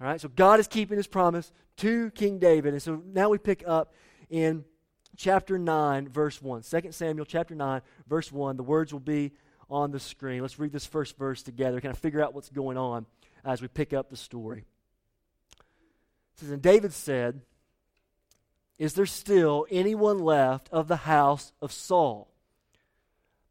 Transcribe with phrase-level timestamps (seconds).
[0.00, 2.72] All right, so God is keeping his promise to King David.
[2.72, 3.92] And so now we pick up
[4.30, 4.64] in
[5.16, 6.62] chapter 9, verse 1.
[6.62, 8.56] 2 Samuel chapter 9, verse 1.
[8.56, 9.32] The words will be
[9.68, 10.40] on the screen.
[10.40, 13.04] Let's read this first verse together, kind of figure out what's going on
[13.44, 14.64] as we pick up the story.
[15.58, 17.42] It says, And David said,
[18.78, 22.28] Is there still anyone left of the house of Saul,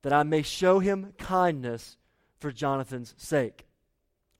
[0.01, 1.97] that I may show him kindness
[2.39, 3.67] for Jonathan's sake?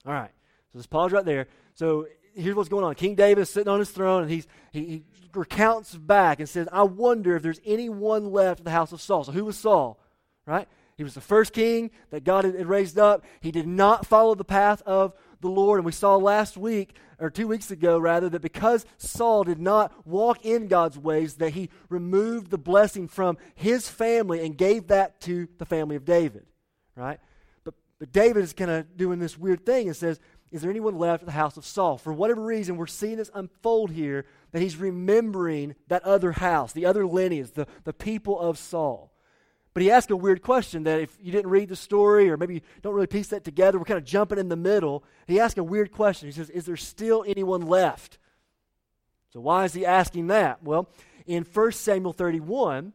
[0.04, 0.32] All right,
[0.72, 1.46] so let's pause right there.
[1.80, 2.94] So here's what's going on.
[2.94, 6.68] King David is sitting on his throne, and he's, he, he recounts back and says,
[6.70, 9.24] I wonder if there's anyone left of the house of Saul.
[9.24, 9.98] So who was Saul?
[10.44, 10.68] Right?
[10.98, 13.24] He was the first king that God had raised up.
[13.40, 15.78] He did not follow the path of the Lord.
[15.78, 20.06] And we saw last week, or two weeks ago rather, that because Saul did not
[20.06, 25.18] walk in God's ways, that he removed the blessing from his family and gave that
[25.22, 26.44] to the family of David.
[26.94, 27.20] Right?
[27.64, 30.98] But, but David is kind of doing this weird thing and says, Is there anyone
[30.98, 31.96] left at the house of Saul?
[31.96, 36.86] For whatever reason, we're seeing this unfold here that he's remembering that other house, the
[36.86, 39.12] other lineage, the, the people of Saul.
[39.72, 42.54] But he asked a weird question that if you didn't read the story or maybe
[42.54, 45.04] you don't really piece that together, we're kind of jumping in the middle.
[45.28, 46.28] He asked a weird question.
[46.28, 48.18] He says, Is there still anyone left?
[49.32, 50.64] So why is he asking that?
[50.64, 50.88] Well,
[51.26, 52.92] in 1 Samuel 31,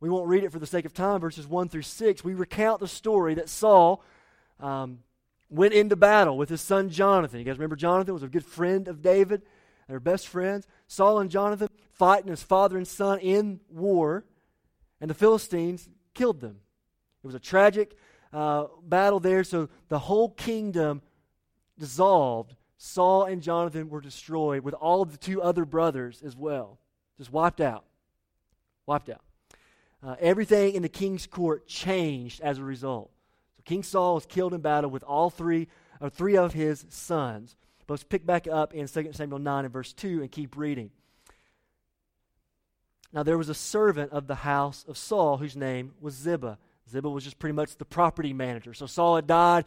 [0.00, 2.80] we won't read it for the sake of time, verses 1 through 6, we recount
[2.80, 4.02] the story that Saul
[4.58, 4.98] um,
[5.48, 7.38] went into battle with his son Jonathan.
[7.38, 9.42] You guys remember Jonathan was a good friend of David?
[9.86, 10.66] They were best friends.
[10.88, 14.24] Saul and Jonathan fighting as father and son in war.
[15.00, 16.60] And the Philistines killed them.
[17.22, 17.96] It was a tragic
[18.32, 21.02] uh, battle there, so the whole kingdom
[21.78, 22.54] dissolved.
[22.78, 26.78] Saul and Jonathan were destroyed with all of the two other brothers as well.
[27.18, 27.84] Just wiped out.
[28.86, 29.22] Wiped out.
[30.02, 33.10] Uh, everything in the king's court changed as a result.
[33.66, 35.68] King Saul was killed in battle with all three,
[36.00, 37.56] or three of his sons.
[37.86, 40.90] But let's pick back up in 2 Samuel 9 and verse 2 and keep reading.
[43.12, 46.58] Now, there was a servant of the house of Saul whose name was Ziba.
[46.90, 48.72] Ziba was just pretty much the property manager.
[48.72, 49.64] So Saul had died,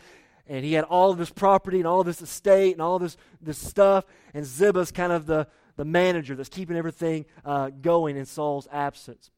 [0.47, 3.17] and he had all of this property and all of this estate and all this,
[3.41, 4.05] this stuff.
[4.33, 9.29] And Ziba's kind of the, the manager that's keeping everything uh, going in Saul's absence.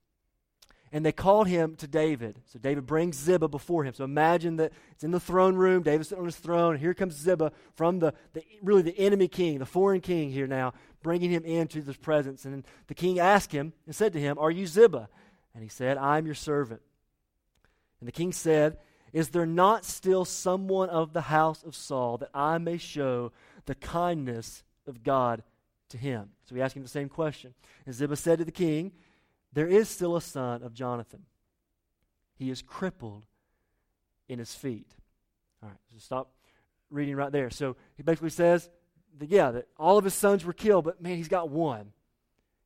[0.93, 2.39] And they called him to David.
[2.45, 3.93] So David brings Ziba before him.
[3.93, 5.83] So imagine that it's in the throne room.
[5.83, 6.77] David's sitting on his throne.
[6.77, 10.73] Here comes Ziba from the, the really the enemy king, the foreign king here now,
[11.01, 12.43] bringing him into this presence.
[12.43, 15.07] And the king asked him and said to him, Are you Ziba?
[15.53, 16.81] And he said, I'm your servant.
[18.01, 18.77] And the king said,
[19.13, 23.31] Is there not still someone of the house of Saul that I may show
[23.65, 25.43] the kindness of God
[25.89, 26.31] to him?
[26.43, 27.53] So he asked him the same question.
[27.85, 28.91] And Ziba said to the king,
[29.53, 31.25] There is still a son of Jonathan.
[32.35, 33.25] He is crippled
[34.27, 34.87] in his feet.
[35.61, 36.31] All right, so stop
[36.89, 37.49] reading right there.
[37.49, 38.69] So he basically says,
[39.19, 41.91] that, yeah, that all of his sons were killed, but man, he's got one.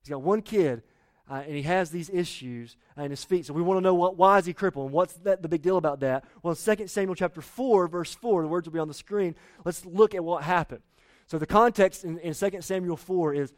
[0.01, 0.83] He's got one kid,
[1.29, 3.45] uh, and he has these issues in his feet.
[3.45, 5.61] So we want to know what, why is he crippled, and what's that, the big
[5.61, 6.23] deal about that?
[6.43, 9.35] Well, in 2 Samuel chapter 4, verse 4, the words will be on the screen.
[9.63, 10.81] Let's look at what happened.
[11.27, 13.53] So the context in, in 2 Samuel 4 is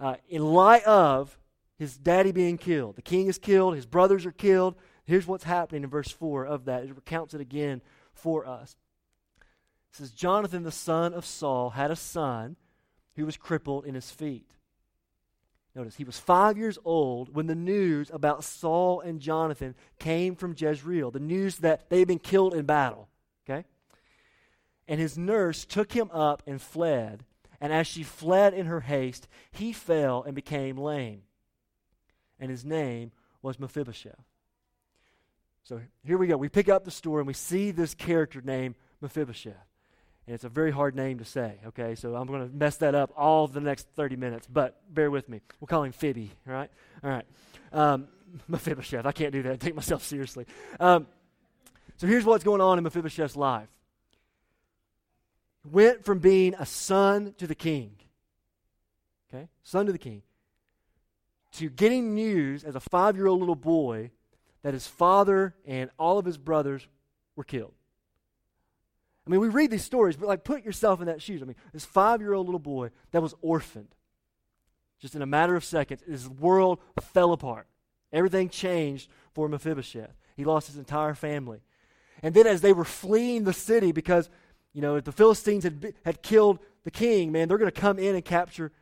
[0.00, 1.38] uh, in light of
[1.78, 2.96] his daddy being killed.
[2.96, 4.76] The king is killed, his brothers are killed.
[5.04, 6.84] Here's what's happening in verse 4 of that.
[6.84, 7.82] It recounts it again
[8.14, 8.76] for us.
[9.90, 12.56] It says, Jonathan, the son of Saul, had a son
[13.16, 14.46] who was crippled in his feet.
[15.74, 20.54] Notice, he was five years old when the news about Saul and Jonathan came from
[20.56, 23.08] Jezreel, the news that they had been killed in battle.
[23.48, 23.64] Okay?
[24.86, 27.24] And his nurse took him up and fled.
[27.60, 31.22] And as she fled in her haste, he fell and became lame.
[32.42, 34.18] And his name was Mephibosheth.
[35.62, 36.36] So here we go.
[36.36, 39.54] We pick up the story and we see this character named Mephibosheth.
[40.26, 41.94] And it's a very hard name to say, okay?
[41.94, 45.28] So I'm going to mess that up all the next 30 minutes, but bear with
[45.28, 45.40] me.
[45.60, 46.70] We'll call him Fibby, all right?
[47.04, 47.24] All right.
[47.72, 48.08] Um,
[48.48, 49.06] Mephibosheth.
[49.06, 49.60] I can't do that.
[49.60, 50.46] Take myself seriously.
[50.80, 51.06] Um,
[51.96, 53.68] so here's what's going on in Mephibosheth's life.
[55.70, 57.92] Went from being a son to the king,
[59.32, 59.48] okay?
[59.62, 60.22] Son to the king,
[61.52, 64.10] to getting news as a five year old little boy
[64.62, 66.86] that his father and all of his brothers
[67.36, 67.74] were killed.
[69.26, 71.42] I mean, we read these stories, but like put yourself in that shoes.
[71.42, 73.94] I mean, this five year old little boy that was orphaned,
[75.00, 77.66] just in a matter of seconds, his world fell apart.
[78.12, 80.14] Everything changed for Mephibosheth.
[80.36, 81.60] He lost his entire family.
[82.22, 84.28] And then as they were fleeing the city because,
[84.72, 88.14] you know, the Philistines had, had killed the king, man, they're going to come in
[88.14, 88.72] and capture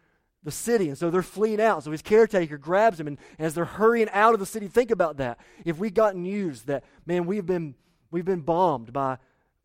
[0.42, 0.88] the city.
[0.88, 1.84] And so they're fleeing out.
[1.84, 3.06] So his caretaker grabs him.
[3.06, 5.38] And, as they're hurrying out of the city, think about that.
[5.64, 7.74] If we got news that, man, we've been,
[8.10, 9.18] we've been bombed by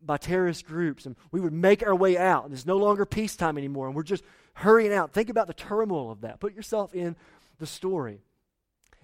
[0.06, 2.44] by terrorist groups, and we would make our way out.
[2.44, 4.24] And it's no longer peacetime anymore, and we're just
[4.54, 5.12] hurrying out.
[5.12, 6.40] Think about the turmoil of that.
[6.40, 7.16] Put yourself in
[7.58, 8.20] the story.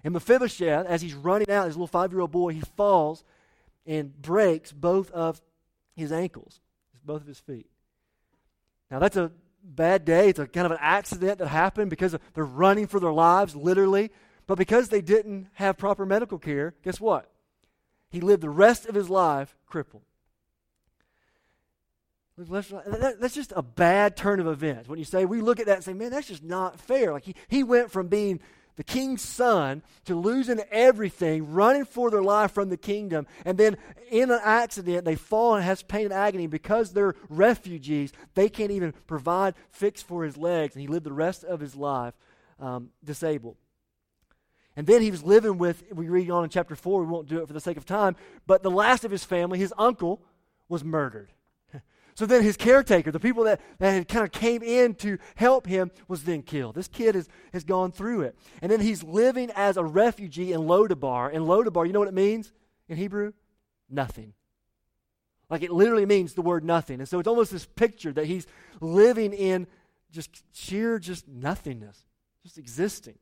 [0.03, 3.23] And Mephibosheth, as he's running out, his little five year old boy, he falls
[3.85, 5.41] and breaks both of
[5.95, 6.61] his ankles,
[7.05, 7.67] both of his feet.
[8.89, 9.31] Now, that's a
[9.63, 10.29] bad day.
[10.29, 14.11] It's a kind of an accident that happened because they're running for their lives, literally.
[14.45, 17.29] But because they didn't have proper medical care, guess what?
[18.09, 20.03] He lived the rest of his life crippled.
[22.37, 24.89] That's just a bad turn of events.
[24.89, 27.13] When you say, we look at that and say, man, that's just not fair.
[27.13, 28.39] Like he, he went from being
[28.75, 33.77] the king's son to losing everything, running for their life from the kingdom, and then
[34.09, 38.11] in an accident they fall and has pain and agony because they're refugees.
[38.33, 41.75] They can't even provide fix for his legs, and he lived the rest of his
[41.75, 42.13] life
[42.59, 43.57] um, disabled.
[44.75, 47.41] And then he was living with, we read on in chapter 4, we won't do
[47.41, 48.15] it for the sake of time,
[48.47, 50.21] but the last of his family, his uncle,
[50.67, 51.29] was murdered.
[52.15, 55.65] So then his caretaker, the people that, that had kind of came in to help
[55.65, 56.75] him, was then killed.
[56.75, 58.37] This kid has, has gone through it.
[58.61, 61.33] And then he's living as a refugee in Lodabar.
[61.33, 62.53] And Lodabar, you know what it means
[62.87, 63.33] in Hebrew?
[63.89, 64.33] Nothing.
[65.49, 66.99] Like it literally means the word nothing.
[66.99, 68.47] And so it's almost this picture that he's
[68.79, 69.67] living in
[70.11, 71.99] just sheer just nothingness,
[72.43, 73.17] just existing.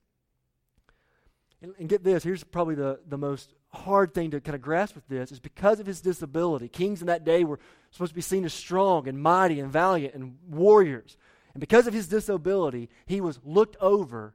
[1.61, 4.95] And, and get this, here's probably the, the most hard thing to kind of grasp
[4.95, 6.67] with this is because of his disability.
[6.67, 7.59] Kings in that day were
[7.91, 11.17] supposed to be seen as strong and mighty and valiant and warriors.
[11.53, 14.33] And because of his disability, he was looked over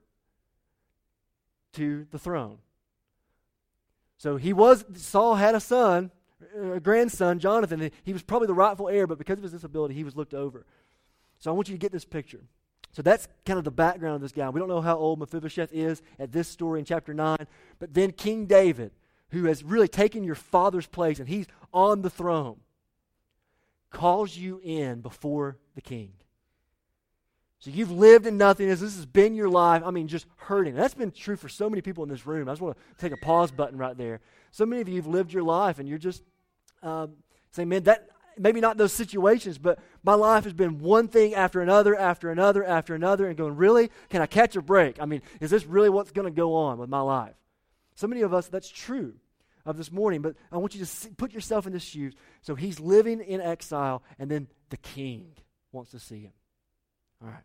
[1.75, 2.59] to the throne.
[4.19, 6.11] So he was, Saul had a son,
[6.59, 7.91] a grandson, Jonathan.
[8.05, 10.65] He was probably the rightful heir, but because of his disability, he was looked over.
[11.39, 12.41] So I want you to get this picture.
[12.93, 14.49] So that's kind of the background of this guy.
[14.49, 17.37] We don't know how old Mephibosheth is at this story in chapter 9,
[17.79, 18.91] but then King David
[19.31, 22.61] who has really taken your father's place and he's on the throne,
[23.91, 26.13] calls you in before the king.
[27.59, 28.81] So you've lived in nothingness.
[28.81, 29.83] This has been your life.
[29.85, 30.75] I mean, just hurting.
[30.75, 32.49] That's been true for so many people in this room.
[32.49, 34.21] I just want to take a pause button right there.
[34.51, 36.23] So many of you have lived your life and you're just
[36.83, 37.15] um,
[37.51, 38.09] saying, man, that
[38.39, 42.63] maybe not those situations, but my life has been one thing after another, after another,
[42.63, 43.91] after another, and going, really?
[44.11, 45.01] Can I catch a break?
[45.01, 47.35] I mean, is this really what's going to go on with my life?
[47.97, 49.15] So many of us, that's true
[49.65, 52.15] of this morning, but I want you to see, put yourself in his shoes.
[52.43, 55.33] So he's living in exile, and then the king
[55.73, 56.33] wants to see him.
[57.21, 57.43] All right.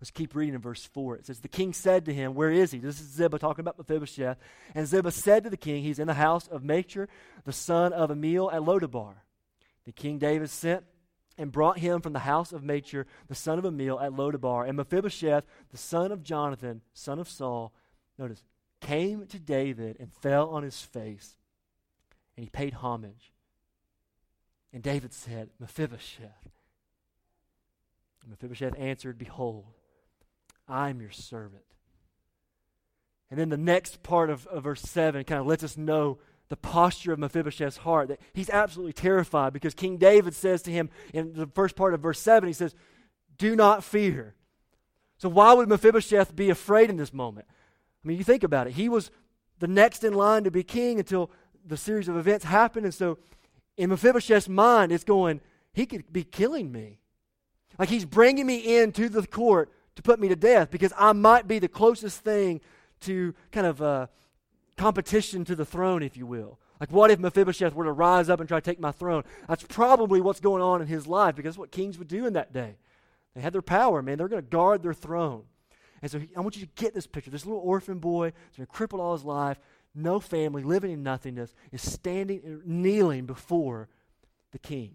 [0.00, 1.16] Let's keep reading in verse 4.
[1.16, 2.78] It says, The king said to him, Where is he?
[2.78, 4.36] This is Ziba talking about Mephibosheth.
[4.74, 7.08] And Ziba said to the king, He's in the house of Machir,
[7.44, 9.14] the son of Ammiel at Lodabar.
[9.86, 10.84] The king David sent
[11.38, 14.68] and brought him from the house of Machir, the son of Ammiel at Lodabar.
[14.68, 17.72] And Mephibosheth, the son of Jonathan, son of Saul,
[18.18, 18.44] notice,
[18.80, 21.36] came to David and fell on his face,
[22.36, 23.32] and he paid homage.
[24.72, 26.50] And David said, Mephibosheth.
[28.22, 29.64] And Mephibosheth answered, Behold,
[30.68, 31.64] I am your servant.
[33.30, 36.18] And then the next part of, of verse 7 kind of lets us know
[36.48, 40.90] the posture of Mephibosheth's heart, that he's absolutely terrified because King David says to him
[41.12, 42.74] in the first part of verse 7, he says,
[43.36, 44.34] Do not fear.
[45.18, 47.46] So, why would Mephibosheth be afraid in this moment?
[48.06, 48.74] I mean, you think about it.
[48.74, 49.10] He was
[49.58, 51.28] the next in line to be king until
[51.66, 52.86] the series of events happened.
[52.86, 53.18] And so,
[53.76, 55.40] in Mephibosheth's mind, it's going,
[55.72, 57.00] he could be killing me.
[57.80, 61.48] Like he's bringing me into the court to put me to death because I might
[61.48, 62.60] be the closest thing
[63.00, 64.08] to kind of a
[64.76, 66.60] competition to the throne, if you will.
[66.78, 69.24] Like, what if Mephibosheth were to rise up and try to take my throne?
[69.48, 72.34] That's probably what's going on in his life because that's what kings would do in
[72.34, 72.76] that day.
[73.34, 74.16] They had their power, man.
[74.16, 75.42] They're going to guard their throne.
[76.12, 77.30] And so I want you to get this picture.
[77.30, 79.58] This little orphan boy has been crippled all his life,
[79.94, 83.88] no family, living in nothingness, is standing, kneeling before
[84.52, 84.94] the king,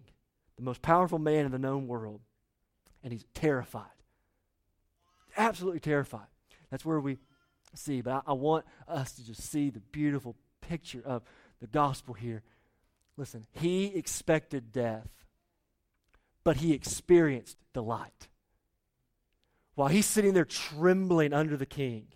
[0.56, 2.20] the most powerful man in the known world.
[3.04, 3.84] And he's terrified.
[5.36, 6.28] Absolutely terrified.
[6.70, 7.18] That's where we
[7.74, 8.00] see.
[8.00, 11.22] But I, I want us to just see the beautiful picture of
[11.60, 12.42] the gospel here.
[13.16, 15.08] Listen, he expected death,
[16.44, 18.28] but he experienced delight
[19.74, 22.06] while he's sitting there trembling under the king,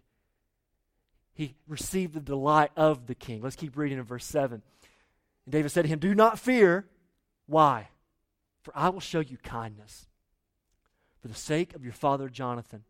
[1.33, 3.43] he received the delight of the king.
[3.43, 4.63] Let's keep reading in verse 7.
[5.45, 6.87] And David said to him, Do not fear.
[7.47, 7.89] Why?
[8.63, 10.07] For I will show you kindness
[11.21, 12.85] for the sake of your father Jonathan,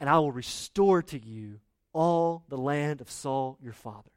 [0.00, 1.60] and I will restore to you
[1.92, 4.10] all the land of Saul your father.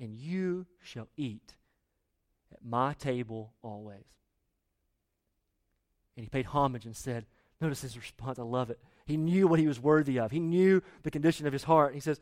[0.00, 1.54] And you shall eat
[2.52, 4.04] at my table always.
[6.18, 7.26] And he paid homage and said,
[7.60, 8.40] Notice his response.
[8.40, 8.80] I love it.
[9.06, 11.94] He knew what he was worthy of, he knew the condition of his heart.
[11.94, 12.18] He says,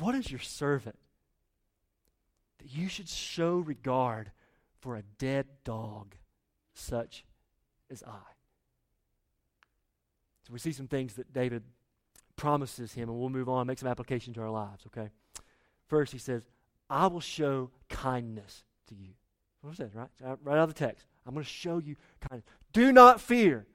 [0.00, 0.98] What is your servant?
[2.58, 4.32] That you should show regard
[4.80, 6.16] for a dead dog
[6.74, 7.24] such
[7.88, 8.32] as I.
[10.44, 11.62] So we see some things that David
[12.34, 15.10] promises him, and we'll move on, make some application to our lives, okay?
[15.86, 16.44] First, he says,
[16.90, 19.10] I will show kindness to you.
[19.60, 20.08] What was that, right?
[20.42, 21.06] Right out of the text.
[21.28, 21.96] I'm going to show you
[22.28, 22.48] kindness.
[22.72, 23.66] Do not fear.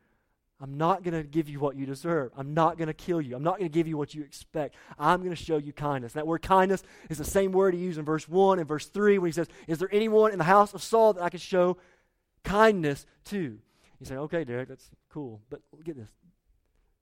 [0.60, 2.32] I'm not going to give you what you deserve.
[2.36, 3.36] I'm not going to kill you.
[3.36, 4.76] I'm not going to give you what you expect.
[4.98, 6.14] I'm going to show you kindness.
[6.14, 9.18] That word kindness is the same word he used in verse 1 and verse 3
[9.18, 11.78] when he says, Is there anyone in the house of Saul that I can show
[12.44, 13.60] kindness to?
[14.00, 15.42] You say, Okay, Derick, that's cool.
[15.50, 16.10] But get this.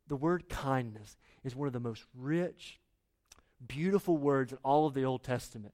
[0.08, 2.80] The word kindness is one of the most rich,
[3.66, 5.74] beautiful words in all of the Old Testament.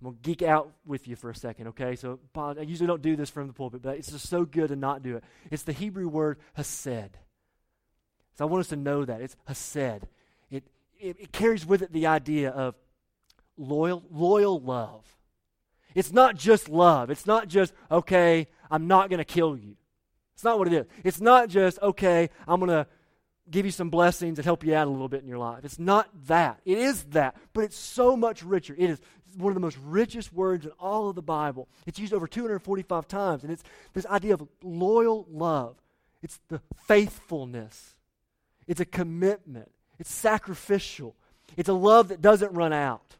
[0.00, 1.96] I'm going to geek out with you for a second, okay?
[1.96, 4.76] So I usually don't do this from the pulpit, but it's just so good to
[4.76, 5.24] not do it.
[5.50, 7.16] It's the Hebrew word hesed.
[8.34, 9.22] So I want us to know that.
[9.22, 10.06] It's hesed.
[10.50, 10.64] It,
[11.00, 12.74] it, it carries with it the idea of
[13.56, 15.04] loyal, loyal love.
[15.94, 17.08] It's not just love.
[17.08, 19.76] It's not just, okay, I'm not going to kill you.
[20.34, 20.86] It's not what it is.
[21.04, 22.86] It's not just, okay, I'm going to
[23.50, 25.64] give you some blessings and help you out a little bit in your life.
[25.64, 26.60] It's not that.
[26.66, 28.74] It is that, but it's so much richer.
[28.76, 29.00] It is
[29.36, 31.68] one of the most richest words in all of the Bible.
[31.86, 33.62] It's used over 245 times, and it's
[33.92, 35.76] this idea of loyal love.
[36.22, 37.94] It's the faithfulness.
[38.66, 39.70] It's a commitment.
[39.98, 41.14] It's sacrificial.
[41.56, 43.16] It's a love that doesn't run out.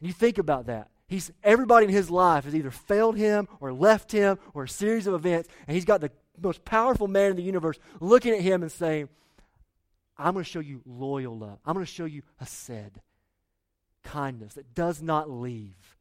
[0.00, 0.88] And you think about that.
[1.06, 5.06] He's everybody in his life has either failed him or left him or a series
[5.06, 6.10] of events, and he's got the
[6.40, 9.08] most powerful man in the universe looking at him and saying,
[10.16, 11.58] I'm going to show you loyal love.
[11.64, 12.98] I'm going to show you hesed,
[14.02, 15.96] kindness that does not leave,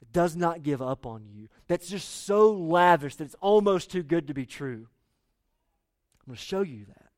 [0.00, 4.02] that does not give up on you, that's just so lavish that it's almost too
[4.02, 4.88] good to be true.
[6.20, 7.10] I'm going to show you that.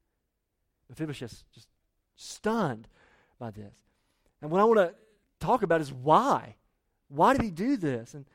[0.90, 1.68] Mephibosheth's just
[2.16, 2.88] stunned
[3.38, 3.74] by this.
[4.42, 4.94] And what I want to
[5.40, 6.56] talk about is why.
[7.08, 8.14] Why did he do this?
[8.14, 8.26] And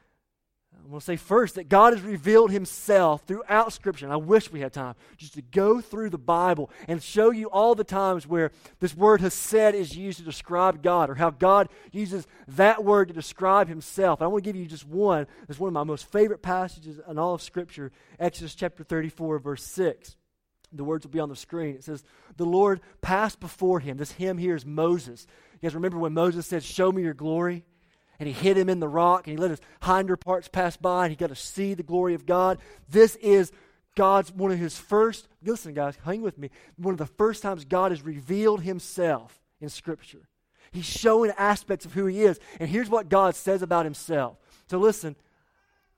[0.84, 4.06] I'm going to say first that God has revealed himself throughout Scripture.
[4.06, 7.50] And I wish we had time just to go through the Bible and show you
[7.50, 11.70] all the times where this word hesed is used to describe God or how God
[11.94, 14.20] uses that word to describe himself.
[14.20, 15.26] And I want to give you just one.
[15.48, 19.64] It's one of my most favorite passages in all of Scripture Exodus chapter 34, verse
[19.64, 20.18] 6.
[20.74, 21.76] The words will be on the screen.
[21.76, 22.04] It says,
[22.36, 23.96] The Lord passed before him.
[23.96, 25.28] This him here is Moses.
[25.54, 27.64] You guys remember when Moses said, Show me your glory?
[28.20, 31.06] And he hid him in the rock and he let his hinder parts pass by
[31.06, 32.60] and he got to see the glory of God.
[32.90, 33.52] This is
[33.96, 37.66] God's one of his first, listen, guys, hang with me, one of the first times
[37.66, 40.28] God has revealed himself in Scripture.
[40.72, 42.40] He's showing aspects of who he is.
[42.60, 44.38] And here's what God says about himself.
[44.68, 45.16] So listen,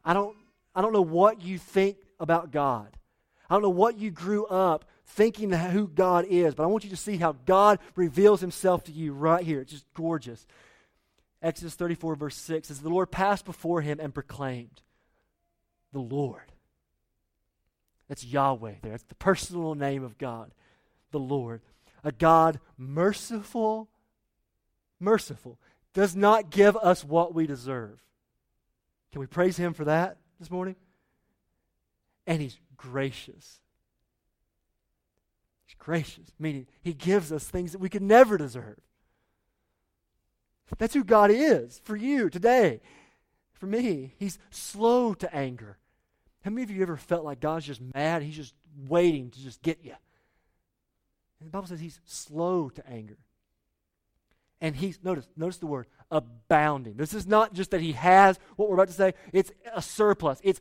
[0.03, 0.35] I don't,
[0.75, 2.97] I don't know what you think about God.
[3.49, 6.89] I don't know what you grew up thinking who God is, but I want you
[6.89, 9.61] to see how God reveals himself to you right here.
[9.61, 10.45] It's just gorgeous.
[11.45, 14.81] Exodus 34, verse 6 says, The Lord passed before him and proclaimed,
[15.93, 16.51] The Lord.
[18.09, 18.91] That's Yahweh there.
[18.91, 20.51] That's the personal name of God,
[21.11, 21.61] the Lord.
[22.03, 23.89] A God merciful,
[24.99, 25.59] merciful,
[25.93, 28.01] does not give us what we deserve.
[29.11, 30.75] Can we praise him for that this morning?
[32.25, 33.59] And he's gracious.
[35.67, 38.79] He's gracious, meaning he gives us things that we could never deserve.
[40.77, 42.81] That's who God is for you today.
[43.53, 45.77] For me, He's slow to anger.
[46.43, 48.21] How many of you ever felt like God's just mad?
[48.21, 48.53] He's just
[48.87, 49.95] waiting to just get you.
[51.39, 53.17] And the Bible says He's slow to anger.
[54.59, 56.95] And He's, notice, notice the word, abounding.
[56.95, 60.39] This is not just that He has what we're about to say, it's a surplus,
[60.43, 60.59] it's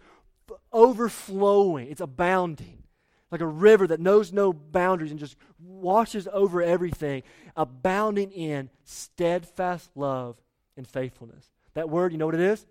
[0.73, 2.84] overflowing, it's abounding
[3.35, 7.25] like a river that knows no boundaries and just washes over everything,
[7.57, 10.37] abounding in steadfast love
[10.77, 11.51] and faithfulness.
[11.75, 12.65] That word, you know what it is?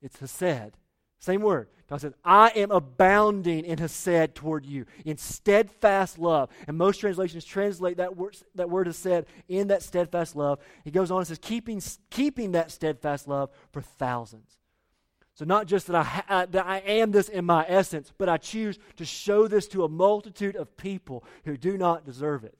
[0.00, 0.78] It's Hesed.
[1.18, 1.68] Same word.
[1.86, 6.48] God says, I am abounding in Hesed toward you, in steadfast love.
[6.66, 10.60] And most translations translate that word, that word Hesed in that steadfast love.
[10.82, 14.56] He goes on and says, keeping, keeping that steadfast love for thousands.
[15.36, 18.38] So, not just that I, uh, that I am this in my essence, but I
[18.38, 22.56] choose to show this to a multitude of people who do not deserve it.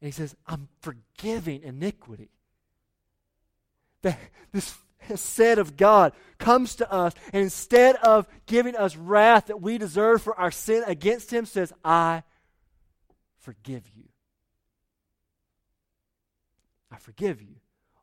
[0.00, 2.30] And he says, I'm forgiving iniquity.
[4.02, 4.18] That
[4.52, 9.78] this hesed of God comes to us, and instead of giving us wrath that we
[9.78, 12.24] deserve for our sin against him, says, I
[13.38, 14.08] forgive you.
[16.90, 17.54] I forgive you.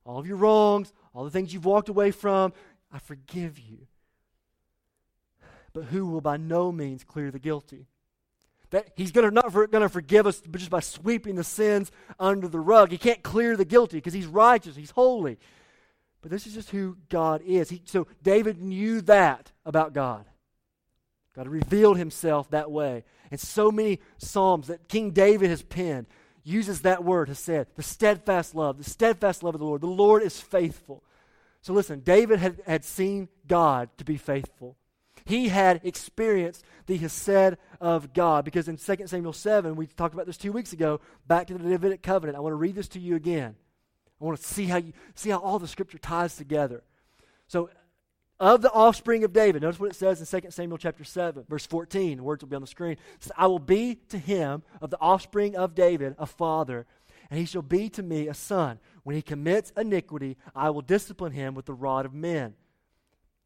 [0.06, 2.54] All of your wrongs, all the things you've walked away from,
[2.92, 3.88] I forgive you.
[5.74, 7.88] But who will by no means clear the guilty?
[8.70, 12.48] That he's gonna not for, going to forgive us just by sweeping the sins under
[12.48, 12.92] the rug.
[12.92, 15.38] He can't clear the guilty because he's righteous, he's holy.
[16.22, 17.70] But this is just who God is.
[17.70, 20.26] He, so David knew that about God.
[21.36, 23.04] God revealed himself that way.
[23.30, 26.08] And so many Psalms that King David has penned
[26.44, 29.82] uses that word, hesed, the steadfast love, the steadfast love of the Lord.
[29.82, 31.04] The Lord is faithful.
[31.62, 34.76] So listen, David had, had seen God to be faithful.
[35.26, 38.44] He had experienced the Hesed of God.
[38.44, 41.70] Because in 2 Samuel 7, we talked about this two weeks ago, back to the
[41.70, 42.38] Davidic covenant.
[42.38, 43.56] I want to read this to you again.
[44.20, 46.84] I want to see how you see how all the scripture ties together.
[47.48, 47.70] So
[48.44, 51.66] of the offspring of David, notice what it says in 2 Samuel chapter 7, verse
[51.66, 52.18] 14.
[52.18, 52.98] The words will be on the screen.
[53.20, 56.86] Says, I will be to him of the offspring of David a father,
[57.30, 58.80] and he shall be to me a son.
[59.04, 62.56] When he commits iniquity, I will discipline him with the rod of men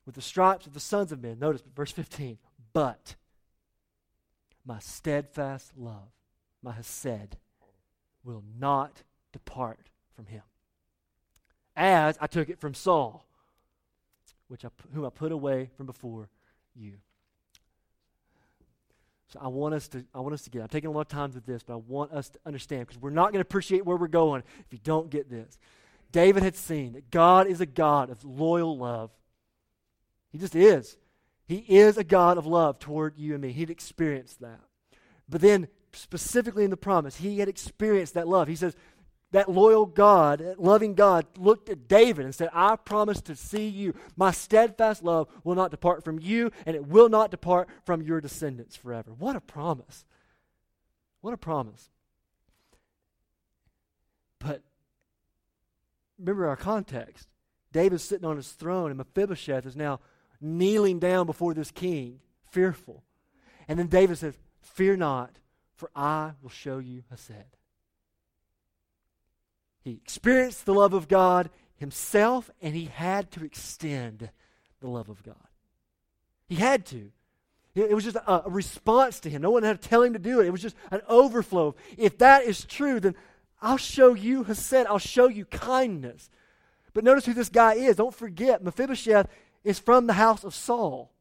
[0.08, 1.38] with the stripes of the sons of men.
[1.38, 2.40] Notice verse 15.
[2.74, 3.16] But
[4.66, 6.10] my steadfast love,
[6.64, 7.36] my Hesed,
[8.24, 10.42] will not depart from him.
[11.76, 13.27] As I took it from Saul,
[14.48, 16.30] which I, whom I put away from before
[16.76, 16.94] you.
[19.34, 20.62] So I want us to I want us to get.
[20.62, 23.02] I'm taking a lot of time with this, but I want us to understand because
[23.02, 25.58] we're not going to appreciate where we're going if you don't get this.
[26.14, 29.12] David had seen that God is a God of loyal love
[30.32, 30.98] he just is.
[31.48, 33.52] He is a God of love toward you and me.
[33.52, 34.60] He'd experienced that.
[35.30, 38.48] But then, specifically in the promise, he had experienced that love.
[38.48, 38.76] He says,
[39.32, 43.68] that loyal God, that loving God, looked at David and said, I promise to see
[43.68, 43.94] you.
[44.16, 48.22] My steadfast love will not depart from you, and it will not depart from your
[48.22, 49.12] descendants forever.
[49.12, 50.06] What a promise!
[51.22, 51.90] What a promise.
[54.40, 54.62] But
[56.18, 57.28] remember our context.
[57.74, 60.00] David's sitting on his throne, and Mephibosheth is now
[60.40, 62.20] kneeling down before this king,
[62.50, 63.04] fearful.
[63.68, 65.40] And then David says, Fear not,
[65.76, 67.57] for I will show you Hesed.
[69.88, 74.30] He experienced the love of God himself, and he had to extend
[74.82, 75.36] the love of God.
[76.50, 77.10] He had to.
[77.74, 79.42] It was just a, response to him.
[79.42, 80.48] No one had to tell him to do it.
[80.48, 81.74] It was just an overflow.
[81.98, 83.16] If that is true, then
[83.62, 84.88] I'll show you Hesed.
[84.88, 86.30] I'll show you kindness.
[86.94, 87.96] But notice who this guy is.
[87.96, 89.30] Don't forget, Mephibosheth
[89.64, 91.14] is from the house of Saul.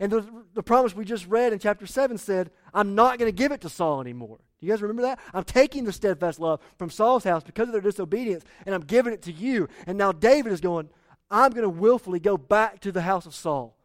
[0.00, 3.36] And the, the promise we just read in chapter 7 said, I'm not going to
[3.36, 4.38] give it to Saul anymore.
[4.58, 5.18] Do you guys remember that?
[5.34, 9.12] I'm taking the steadfast love from Saul's house because of their disobedience, and I'm giving
[9.12, 9.68] it to you.
[9.86, 10.88] And now David is going,
[11.30, 13.76] I'm going to willfully go back to the house of Saul.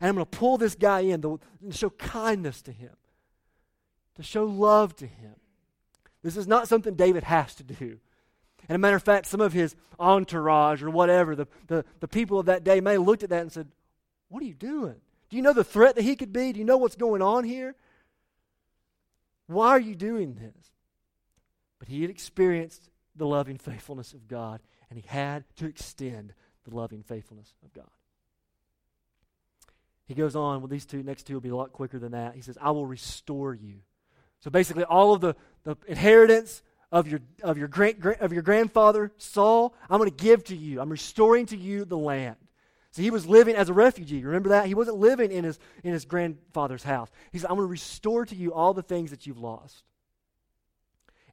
[0.00, 2.90] And I'm going to pull this guy in to, show kindness to him,
[4.16, 5.34] to show love to him.
[6.22, 7.98] This is not something David has to do.
[8.68, 12.38] And a matter of fact, some of his entourage or whatever, the, the, the people
[12.38, 13.68] of that day may have looked at that and said,
[14.28, 14.96] What are you doing?
[15.30, 16.52] Do you know the threat that he could be?
[16.52, 17.76] Do you know what's going on here?
[19.46, 20.72] Why are you doing this?
[21.78, 26.34] But he had experienced the loving faithfulness of God, and he had to extend
[26.68, 27.90] the loving faithfulness of God.
[30.06, 32.34] He goes on, well, these two next two will be a lot quicker than that.
[32.34, 33.80] He says, I will restore you.
[34.40, 39.12] So basically, all of the, the inheritance, of your, of your, great, of your grandfather,
[39.18, 40.80] Saul, I'm going to give to you.
[40.80, 42.36] I'm restoring to you the land.
[42.96, 44.24] So he was living as a refugee.
[44.24, 44.68] Remember that?
[44.68, 47.10] He wasn't living in his, in his grandfather's house.
[47.30, 49.82] He said, I'm going to restore to you all the things that you've lost.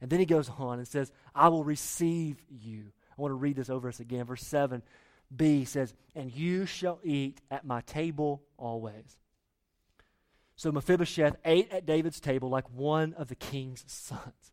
[0.02, 2.92] And then he goes on and says, I will receive you.
[3.18, 4.26] I want to read this over us again.
[4.26, 9.18] Verse 7b says, And you shall eat at my table always.
[10.58, 14.52] So Mephibosheth ate at David's table like one of the king's sons.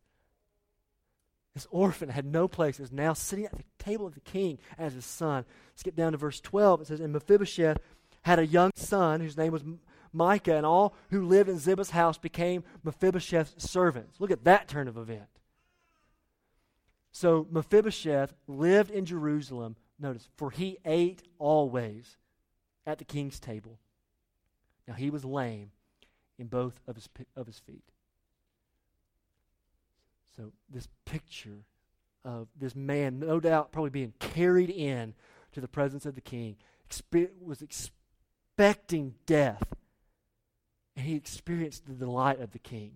[1.53, 4.93] This orphan had no place, is now sitting at the table of the king as
[4.93, 5.45] his son.
[5.75, 6.81] Skip down to verse 12.
[6.81, 7.77] It says, And Mephibosheth
[8.21, 9.63] had a young son whose name was
[10.13, 14.19] Micah, and all who lived in Ziba's house became Mephibosheth's servants.
[14.19, 15.27] Look at that turn of event.
[17.11, 22.17] So Mephibosheth lived in Jerusalem, notice, for he ate always
[22.85, 23.79] at the king's table.
[24.87, 25.71] Now he was lame
[26.39, 27.90] in both of his, of his feet.
[30.41, 31.65] So, this picture
[32.25, 35.13] of this man, no doubt, probably being carried in
[35.51, 36.55] to the presence of the king,
[37.45, 39.61] was expecting death.
[40.95, 42.93] And he experienced the delight of the king.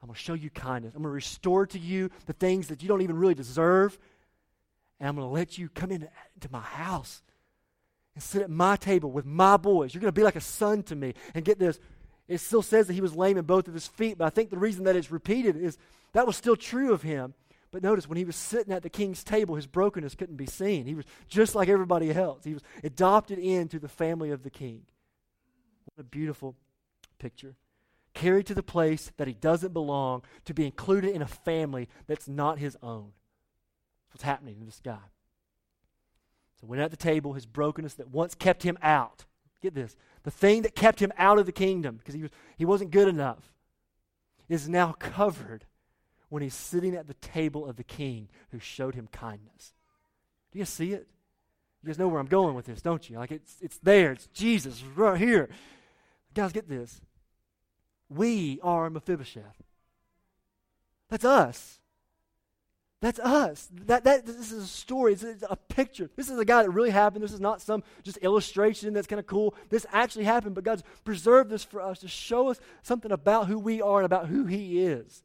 [0.00, 0.94] I'm going to show you kindness.
[0.94, 3.98] I'm going to restore to you the things that you don't even really deserve.
[5.00, 6.08] And I'm going to let you come into,
[6.52, 7.22] my house
[8.14, 9.94] and sit at my table with my boys.
[9.94, 11.14] You're going to be like a son to me.
[11.34, 11.80] And get this,
[12.28, 14.50] it still says that he was lame in both of his feet, but I think
[14.50, 15.76] the reason that it's repeated is
[16.14, 17.34] that was still true of him.
[17.70, 20.86] But notice when he was sitting at the king's table, his brokenness couldn't be seen.
[20.86, 22.44] He was just like everybody else.
[22.44, 24.82] He was adopted into the family of the king.
[25.84, 26.54] What a beautiful
[27.18, 27.56] picture.
[28.14, 32.28] Carried to the place that he doesn't belong, to be included in a family that's
[32.28, 33.10] not his own.
[34.04, 35.10] That's what's happening to this guy.
[36.60, 39.24] So when at the table, his brokenness that once kept him out.
[39.60, 39.96] Get this.
[40.22, 43.08] The thing that kept him out of the kingdom because he, was, he wasn't good
[43.08, 43.52] enough
[44.48, 45.66] is now covered
[46.28, 49.74] when he's sitting at the table of the king who showed him kindness.
[50.52, 51.06] Do you see it?
[51.82, 53.18] You guys know where I'm going with this, don't you?
[53.18, 54.12] Like it's, it's there.
[54.12, 55.50] It's Jesus right here.
[56.34, 57.00] Guys, get this.
[58.08, 59.62] We are Mephibosheth.
[61.10, 61.78] That's us.
[63.04, 63.68] That's us.
[63.84, 65.12] That, that, this is a story.
[65.12, 66.08] It's, it's a picture.
[66.16, 67.22] This is a guy that really happened.
[67.22, 69.54] This is not some just illustration that's kind of cool.
[69.68, 73.58] This actually happened, but God's preserved this for us to show us something about who
[73.58, 75.22] we are and about who He is.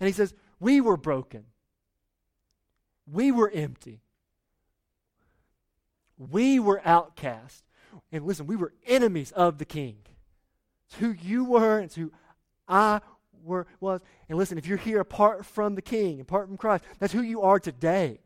[0.00, 1.44] And He says, We were broken.
[3.10, 4.00] We were empty.
[6.18, 7.62] We were outcast.
[8.10, 9.98] And listen, we were enemies of the king.
[10.88, 12.12] It's who you were, it's who
[12.68, 13.00] I
[13.42, 14.00] were, was.
[14.28, 17.42] And listen, if you're here apart from the king, apart from Christ, that's who you
[17.42, 18.20] are today.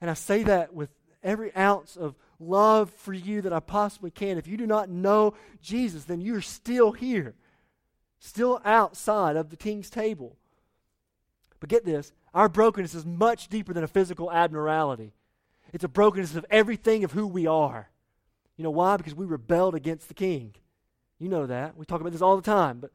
[0.00, 0.90] And I say that with
[1.22, 4.38] every ounce of love for you that I possibly can.
[4.38, 7.34] If you do not know Jesus, then you're still here,
[8.18, 10.36] still outside of the king's table.
[11.66, 15.14] But get this our brokenness is much deeper than a physical abnormality.
[15.72, 17.90] It's a brokenness of everything of who we are.
[18.56, 18.96] You know why?
[18.96, 20.54] Because we rebelled against the king.
[21.18, 21.76] You know that.
[21.76, 22.92] We talk about this all the time, but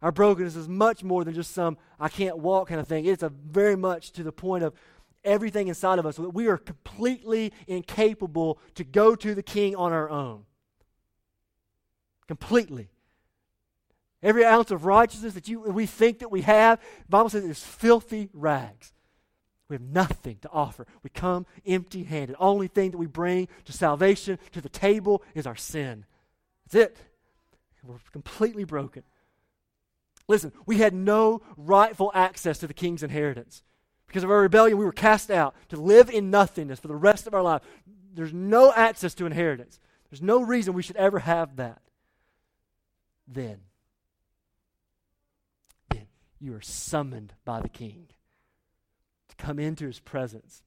[0.00, 3.04] our brokenness is much more than just some I can't walk kind of thing.
[3.04, 4.72] It's a very much to the point of
[5.22, 9.76] everything inside of us so that we are completely incapable to go to the king
[9.76, 10.46] on our own.
[12.26, 12.88] Completely.
[14.22, 17.64] Every ounce of righteousness that you, we think that we have, the Bible says it's
[17.64, 18.92] filthy rags.
[19.68, 20.86] We have nothing to offer.
[21.02, 22.34] We come empty handed.
[22.34, 26.04] The Only thing that we bring to salvation, to the table, is our sin.
[26.64, 26.96] That's it.
[27.84, 29.04] We're completely broken.
[30.28, 33.62] Listen, we had no rightful access to the king's inheritance.
[34.06, 37.26] Because of our rebellion, we were cast out to live in nothingness for the rest
[37.26, 37.62] of our life.
[38.12, 39.78] There's no access to inheritance.
[40.10, 41.80] There's no reason we should ever have that.
[43.28, 43.58] Then, then
[46.40, 48.06] you are summoned by the king
[49.28, 50.62] to come into his presence.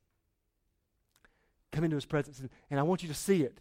[1.72, 2.40] Come into his presence.
[2.40, 3.60] And, and I want you to see it.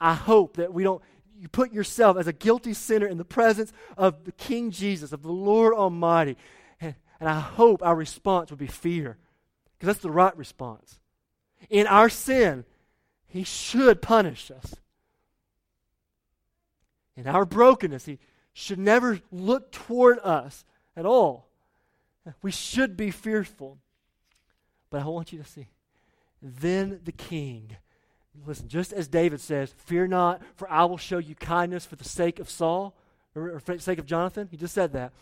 [0.00, 1.00] I, hope that we don't,
[1.38, 5.22] you put yourself as a guilty sinner in the presence of the King Jesus, of
[5.22, 6.36] the Lord Almighty.
[6.80, 9.16] And, and I hope our response would be fear,
[9.72, 11.00] because that's the right response.
[11.70, 12.64] In our sin,
[13.26, 14.74] he should punish us.
[17.16, 18.18] In our brokenness, he
[18.52, 20.64] should never look toward us
[20.98, 21.48] at all.
[22.42, 23.78] We should be fearful.
[24.90, 25.68] But I want you to see.
[26.42, 27.76] Then the king,
[28.46, 32.04] listen, just as David says, Fear not, for I will show you kindness for the
[32.04, 32.94] sake of Saul,
[33.34, 34.48] or for the sake of Jonathan.
[34.50, 35.12] He just said that.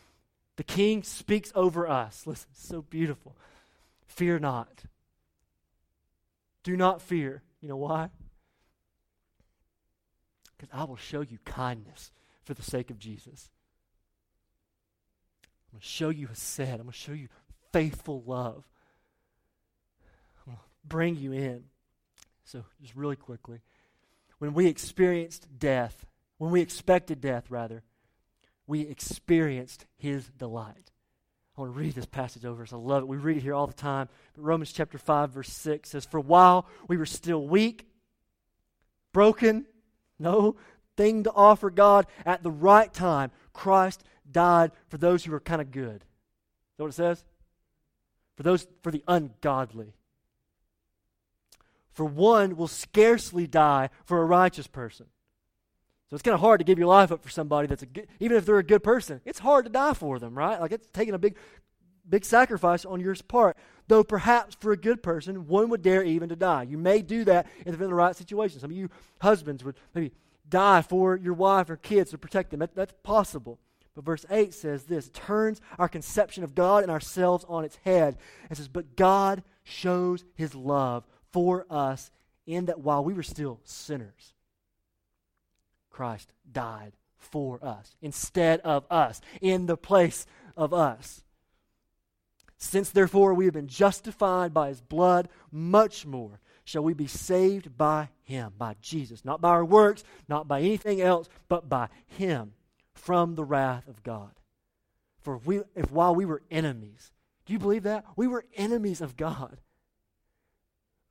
[0.57, 2.27] The king speaks over us.
[2.27, 3.37] Listen, so beautiful.
[4.07, 4.85] Fear not.
[6.63, 7.43] Do not fear.
[7.61, 8.11] You know why?
[10.57, 12.11] Because I will show you kindness
[12.45, 13.51] for the sake of Jesus.
[15.77, 16.61] I'm going to show you hesed.
[16.61, 17.29] I'm going to show you
[17.71, 18.65] faithful love
[20.39, 21.65] I'm going to bring you in.
[22.45, 23.61] So, just really quickly,
[24.39, 26.07] when we experienced death,
[26.39, 27.83] when we expected death, rather,
[28.67, 30.93] we experienced his delight.
[31.59, 32.67] I want to read this passage over.
[32.73, 33.09] I love it.
[33.09, 34.09] We read it here all the time.
[34.35, 37.87] But Romans chapter 5, verse 6 says, For while we were still weak,
[39.13, 39.67] broken,
[40.19, 40.57] no
[40.97, 45.61] thing to offer God, at the right time, Christ died for those who were kind
[45.61, 45.97] of good.
[45.97, 47.25] Is that what it says?
[48.37, 49.95] For those, for the ungodly.
[51.93, 55.07] For one will scarcely die for a righteous person.
[56.11, 58.07] So it's kind of hard to give your life up for somebody that's a good,
[58.21, 59.21] even if they're a good person.
[59.25, 60.61] It's hard to die for them, right?
[60.61, 61.37] Like it's taking a big,
[62.09, 63.57] big sacrifice on your part.
[63.89, 66.65] Though perhaps for a good person, one would dare even to die.
[66.65, 68.61] You may do that if in the right situation.
[68.61, 70.13] Some of you husbands would maybe
[70.49, 72.61] die for your wife or kids to protect them.
[72.61, 73.59] That, that's possible.
[73.97, 78.19] But verse 8 says this turns our conception of God and ourselves on its head.
[78.49, 82.11] And says, But God shows his love for us
[82.47, 84.35] in that while we were still sinners,
[85.91, 90.27] Christ died for us instead of us, in the place
[90.59, 91.25] of us.
[92.59, 97.79] Since therefore we have been justified by his blood, much more shall we be saved
[97.79, 102.53] by him, by Jesus, not by our works, not by anything else, but by him
[102.97, 104.33] from the wrath of God.
[105.21, 107.13] For we, if while we were enemies,
[107.45, 108.05] do you believe that?
[108.17, 109.59] We were enemies of God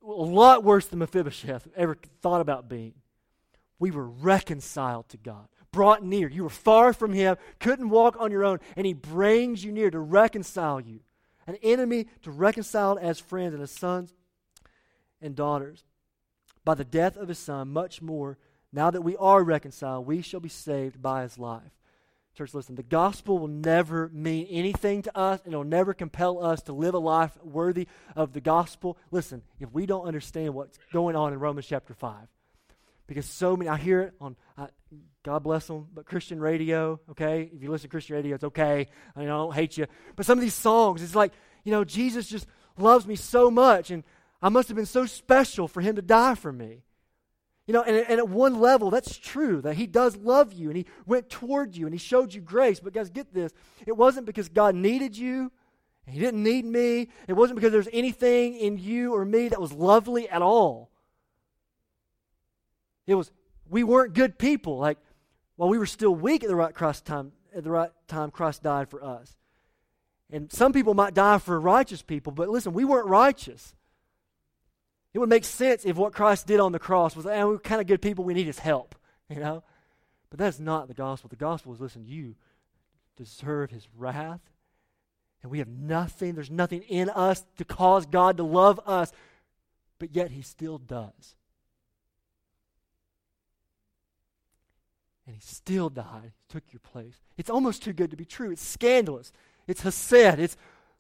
[0.06, 2.94] a lot worse than Mephibosheth ever thought about being.
[3.80, 6.30] We were reconciled to God, brought near.
[6.30, 9.90] You were far from Him, couldn't walk on your own, and He brings you near
[9.90, 11.02] to reconcile you.
[11.48, 14.14] An enemy to reconcile as friends and as sons.
[15.22, 15.84] and daughters.
[16.64, 18.38] By the death of his son, much more,
[18.76, 21.72] now that we are reconciled, we shall be saved by his life.
[22.36, 26.62] Church, listen, the gospel will never mean anything to us, and it'll never compel us
[26.64, 28.98] to live a life worthy of the gospel.
[29.10, 32.14] Listen, if we don't understand what's going on in Romans chapter 5,
[33.08, 34.68] because so many, I hear it on, uh,
[35.24, 37.50] God bless them, but Christian radio, okay?
[37.56, 38.90] If you listen to Christian radio, it's okay.
[39.16, 39.88] I, mean, I don't hate you.
[40.18, 41.32] But some of these songs, it's like,
[41.64, 44.04] you know, Jesus just loves me so much, and
[44.42, 46.84] I must have been so special for him to die for me.
[47.68, 50.78] You know, and, and at one level, that's true, that he does love you, and
[50.78, 52.80] he went toward you, and he showed you grace.
[52.80, 53.52] But guys, get this.
[53.88, 55.52] It wasn't because God needed you,
[56.08, 57.10] he didn't need me.
[57.28, 60.92] It wasn't because there's anything in you or me that was lovely at all.
[63.08, 63.32] It was,
[63.70, 64.78] we weren't good people.
[64.78, 64.98] Like,
[65.56, 68.62] while we were still weak at the right Christ time, at the right time, Christ
[68.62, 69.36] died for us.
[70.32, 73.76] And some people might die for righteous people, but listen, we weren't righteous.
[75.16, 77.80] It would make sense if what Christ did on the cross was, and we're kind
[77.80, 78.96] of good people, we need his help,
[79.30, 79.64] you know?
[80.30, 81.30] But that's not the gospel.
[81.30, 82.36] The gospel is, listen, you
[83.16, 84.42] deserve his wrath,
[85.42, 89.14] and we have nothing, there's nothing in us to cause God to love us,
[90.00, 91.36] but yet he still does.
[95.26, 96.26] and he still died.
[96.26, 97.16] He took your place.
[97.36, 98.52] It's almost too good to be true.
[98.52, 99.32] It's scandalous.
[99.66, 100.40] It's hesed.
[100.40, 100.56] It's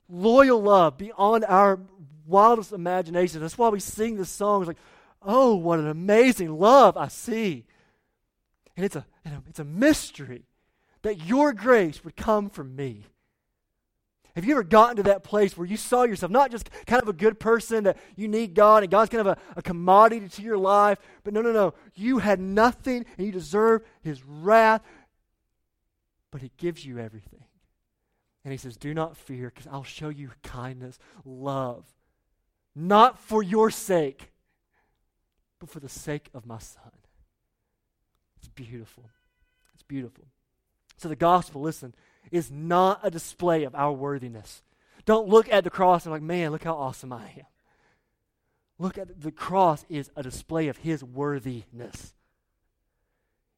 [0.10, 1.80] loyal love beyond our
[2.26, 3.42] wildest imagination.
[3.42, 4.62] That's why we sing this song.
[4.62, 4.78] It's like,
[5.22, 7.66] oh, what an amazing love I see.
[8.76, 9.06] And it's a,
[9.48, 10.46] it's a mystery
[11.04, 13.06] that your grace would come from me.
[14.36, 17.08] Have you ever gotten to that place where you saw yourself not just kind of
[17.08, 20.42] a good person that you need God and God's kind of a, a commodity to
[20.42, 21.74] your life, but no, no, no.
[21.94, 24.82] You had nothing and you deserve His wrath,
[26.32, 27.46] but He gives you everything.
[28.44, 31.86] And He says, Do not fear because I'll show you kindness, love,
[32.76, 34.32] not for your sake,
[35.60, 36.92] but for the sake of my Son.
[38.38, 39.10] It's beautiful.
[39.74, 40.26] It's beautiful.
[40.98, 41.94] So the gospel, listen,
[42.32, 44.62] is not a display of our worthiness.
[45.06, 47.46] Don't look at the cross and like, man, look how awesome I am.
[48.78, 52.14] Look at the cross is a display of his worthiness.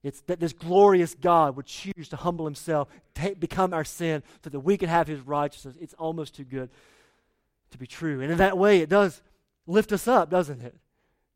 [0.04, 4.50] It's that this glorious God would choose to humble himself, take, become our sin, so
[4.50, 5.76] that we could have his righteousness.
[5.82, 6.70] It's almost too good
[7.72, 8.22] to be true.
[8.22, 9.22] And in that way, it does
[9.66, 10.76] lift us up, doesn't it?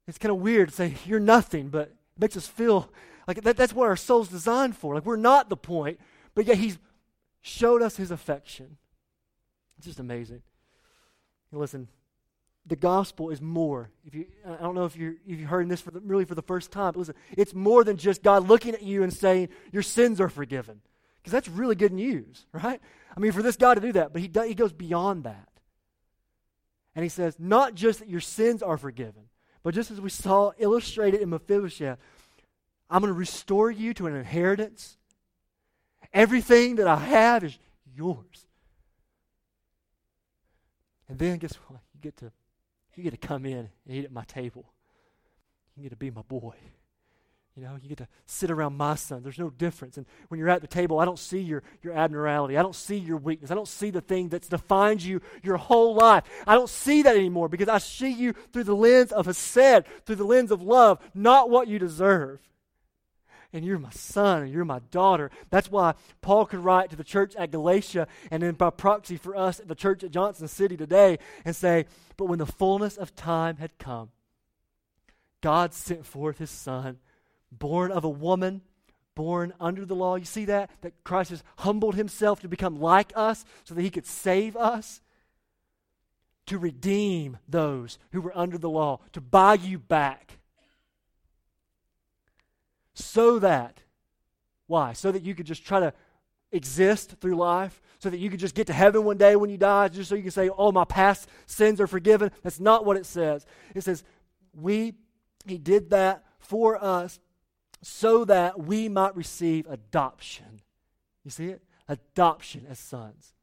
[0.08, 2.90] It's kind of weird to say, you're nothing, but it makes us feel
[3.28, 4.96] like that, that's what our soul's designed for.
[4.96, 6.00] Like we're not the point,
[6.34, 6.78] but yet he's
[7.42, 8.78] showed us his affection.
[9.78, 10.42] It's just amazing.
[11.52, 11.88] And listen,
[12.66, 13.90] the gospel is more.
[14.06, 16.36] If you, I don't know if you're, if you're hearing this for the, really for
[16.36, 19.50] the first time, but listen, it's more than just God looking at you and saying,
[19.72, 20.82] Your sins are forgiven.
[21.22, 22.82] Because that's really good news, right?
[23.16, 25.50] I mean, for this God to do that, but he, he goes beyond that.
[26.96, 29.24] And he says, Not just that your sins are forgiven,
[29.64, 32.00] but just as we saw illustrated in Mephibosheth,
[32.90, 34.98] I'm going to restore you to an inheritance
[36.14, 37.58] Everything that I have is
[37.96, 38.48] yours.
[41.08, 41.80] And then guess what?
[41.94, 42.32] You get to
[42.96, 44.66] you get to come in and eat at my table.
[45.76, 46.54] You get to be my boy.
[47.62, 49.22] You know, you get to sit around my son.
[49.22, 49.96] There's no difference.
[49.96, 52.58] And when you're at the table, I don't see your, your abnormality.
[52.58, 53.52] I don't see your weakness.
[53.52, 56.24] I don't see the thing that's defined you your whole life.
[56.48, 59.86] I don't see that anymore because I see you through the lens of a Hesed,
[60.08, 62.40] through the lens of love, not what you deserve
[63.54, 65.30] and you're my son and you're my daughter.
[65.52, 69.36] That's why Paul could write to the church at Galatia and then by proxy for
[69.36, 71.86] us at the church at Johnson City today and say,
[72.18, 74.10] But when the fullness of time had come,
[75.42, 77.00] God sent forth his son,
[77.52, 78.62] born of a woman,
[79.16, 80.16] born under the law.
[80.16, 80.70] You see that?
[80.82, 85.02] That Christ has humbled himself to become like us so that he could save us.
[86.48, 90.40] To redeem those who were under the law, to buy you back
[92.94, 93.84] so that,
[94.68, 94.94] why?
[94.94, 95.94] So that you could just try to
[96.52, 99.58] exist through life, so that you could just get to heaven one day when you
[99.58, 102.32] die, just so you can say, oh, my past sins are forgiven.
[102.44, 103.46] That's not what it says.
[103.74, 104.04] It says,
[104.54, 104.96] we,
[105.46, 107.20] he did that for us
[107.82, 110.62] so that we might receive adoption.
[111.24, 111.62] You see it?
[111.88, 113.34] Adoption as sons.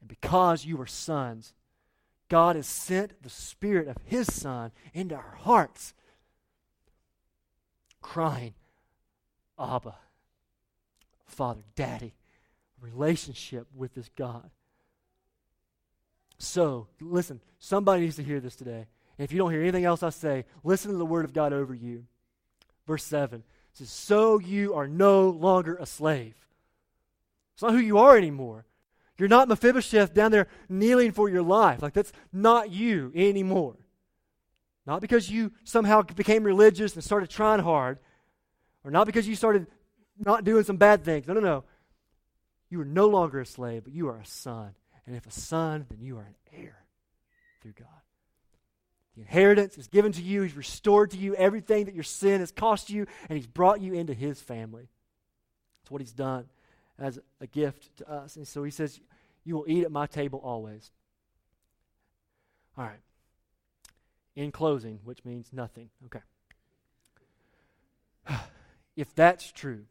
[0.00, 1.54] And because you are sons,
[2.28, 5.94] God has sent the Spirit of His Son into our hearts
[8.00, 8.54] crying,
[9.58, 9.96] Abba,
[11.26, 12.14] Father, Daddy,
[12.80, 14.50] relationship with this God.
[16.38, 18.86] So, listen, somebody needs to hear this today.
[19.18, 21.52] And if you don't hear anything else I say, listen to the word of God
[21.52, 22.04] over you.
[22.86, 26.34] Verse 7 says, So you are no longer a slave.
[27.54, 28.66] It's not who you are anymore.
[29.18, 31.80] You're not Mephibosheth down there kneeling for your life.
[31.80, 33.76] Like, that's not you anymore.
[34.86, 37.98] Not because you somehow became religious and started trying hard,
[38.84, 39.66] or not because you started
[40.18, 41.26] not doing some bad things.
[41.26, 41.64] No, no, no.
[42.68, 44.74] You are no longer a slave, but you are a son.
[45.06, 46.84] And if a son, then you are an heir
[47.62, 47.88] through God.
[49.16, 50.42] The inheritance is given to you.
[50.42, 53.94] He's restored to you everything that your sin has cost you, and He's brought you
[53.94, 54.88] into His family.
[55.82, 56.46] That's what He's done
[56.98, 58.36] as a gift to us.
[58.36, 59.00] And so He says,
[59.44, 60.90] You will eat at my table always.
[62.76, 63.00] All right.
[64.34, 65.88] In closing, which means nothing.
[66.06, 66.20] Okay.
[68.96, 69.84] if that's true,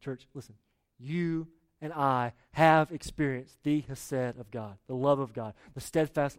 [0.00, 0.54] church, listen,
[0.98, 1.48] you
[1.82, 6.38] and I have experienced the Hesed of God, the love of God, the steadfast.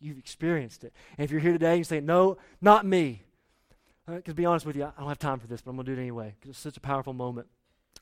[0.00, 0.92] You've experienced it.
[1.16, 3.22] And if you're here today you say, No, not me.
[4.06, 5.86] Because to be honest with you, I don't have time for this, but I'm going
[5.86, 7.48] to do it anyway because it's such a powerful moment.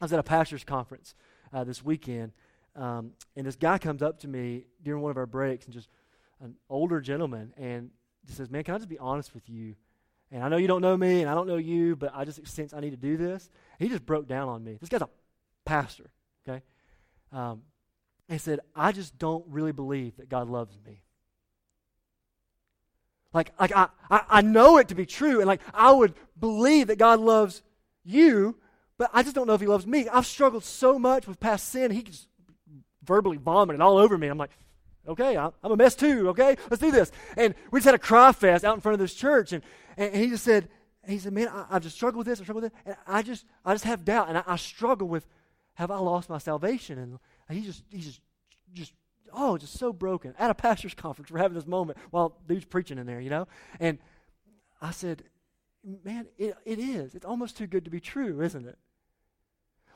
[0.01, 1.15] I was at a pastor's conference
[1.53, 2.33] uh, this weekend,
[2.77, 5.89] um, and this guy comes up to me during one of our breaks and just
[6.41, 7.91] an older gentleman and
[8.27, 9.77] just says, Man, can I just be honest with you?
[10.31, 12.47] And I know you don't know me and I don't know you, but I just
[12.49, 13.49] sense I need to do this.
[13.79, 14.77] He just broke down on me.
[14.81, 15.09] This guy's a
[15.65, 16.11] pastor,
[16.47, 16.63] okay?
[17.31, 17.63] Um,
[18.29, 21.04] and said, I just don't really believe that God loves me.
[23.35, 26.87] Like, like I, I, I know it to be true, and like I would believe
[26.87, 27.63] that God loves
[28.05, 28.57] you,
[28.97, 30.09] but I just don't know if He loves me.
[30.09, 31.91] I've struggled so much with past sin.
[31.91, 32.29] He just
[33.03, 34.29] verbally vomited all over me.
[34.29, 34.53] I'm like,
[35.07, 36.31] okay, I'm a mess too.
[36.31, 37.11] Okay, let's do this.
[37.37, 39.63] And we just had a cry fest out in front of this church, and,
[39.97, 40.69] and he just said,
[41.07, 43.23] he said, man, I, have just struggled with this, I struggle with this, and I
[43.23, 45.27] just, I just have doubt, and I, I struggle with,
[45.75, 46.99] have I lost my salvation?
[46.99, 47.19] And
[47.59, 48.21] he just, he just,
[48.73, 48.93] just
[49.35, 50.35] oh, just so broken.
[50.39, 53.47] At a pastor's conference, we're having this moment while dude's preaching in there, you know?
[53.81, 53.99] And
[54.81, 55.25] I said,
[56.05, 57.15] man, it, it is.
[57.15, 58.79] It's almost too good to be true, isn't it?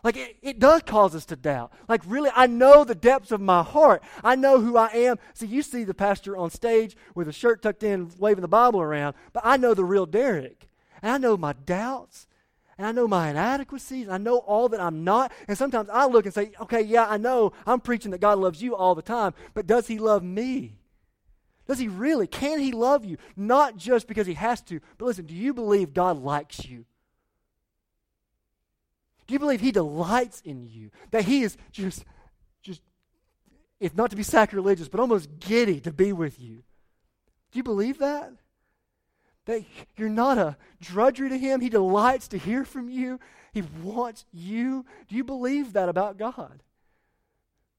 [0.05, 1.72] Like, it, it does cause us to doubt.
[1.88, 4.03] Like, really, I know the depths of my heart.
[4.22, 5.18] I know who I am.
[5.35, 8.81] See, you see the pastor on stage with a shirt tucked in, waving the Bible
[8.81, 10.68] around, but I know the real Derick.
[11.03, 12.27] And I know my doubts
[12.79, 15.33] and I know my inadequacies, I know all that I'm not.
[15.49, 18.62] And sometimes I look and say, okay, yeah, I know I'm preaching that God loves
[18.62, 20.79] you all the time, but does He love me?
[21.67, 22.29] Does He really?
[22.29, 23.19] Can He love you?
[23.37, 26.85] Not just because He has to, but listen, do you believe God likes you?
[29.27, 30.91] Do you believe He delights in you?
[31.11, 32.05] That He is just,
[32.62, 32.81] just,
[33.81, 36.62] if not to be sacrilegious, but almost giddy to be with you?
[37.51, 38.33] Do you believe that?
[39.48, 39.64] That
[39.96, 41.62] you're not a drudgery to Him.
[41.62, 43.18] He delights to hear from you,
[43.52, 44.84] He wants you.
[45.08, 46.62] Do you believe that about God?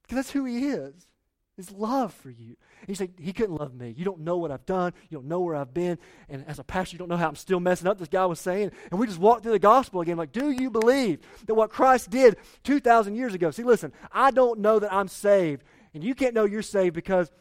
[0.01, 1.07] Because that's who He is.
[1.55, 2.55] His love for you.
[2.79, 3.93] And you say, He couldn't love me.
[3.95, 4.93] You don't know what I've done.
[5.09, 5.99] You don't know where I've been.
[6.27, 8.39] And as a pastor, you don't know how I'm still messing up, this guy was
[8.39, 8.71] saying.
[8.89, 12.09] And we just walked through the gospel again, like, do you believe that what Christ
[12.09, 13.51] did 2,000 years ago?
[13.51, 15.63] See, listen, I don't know that I'm saved.
[15.93, 17.31] And you can't know you're saved because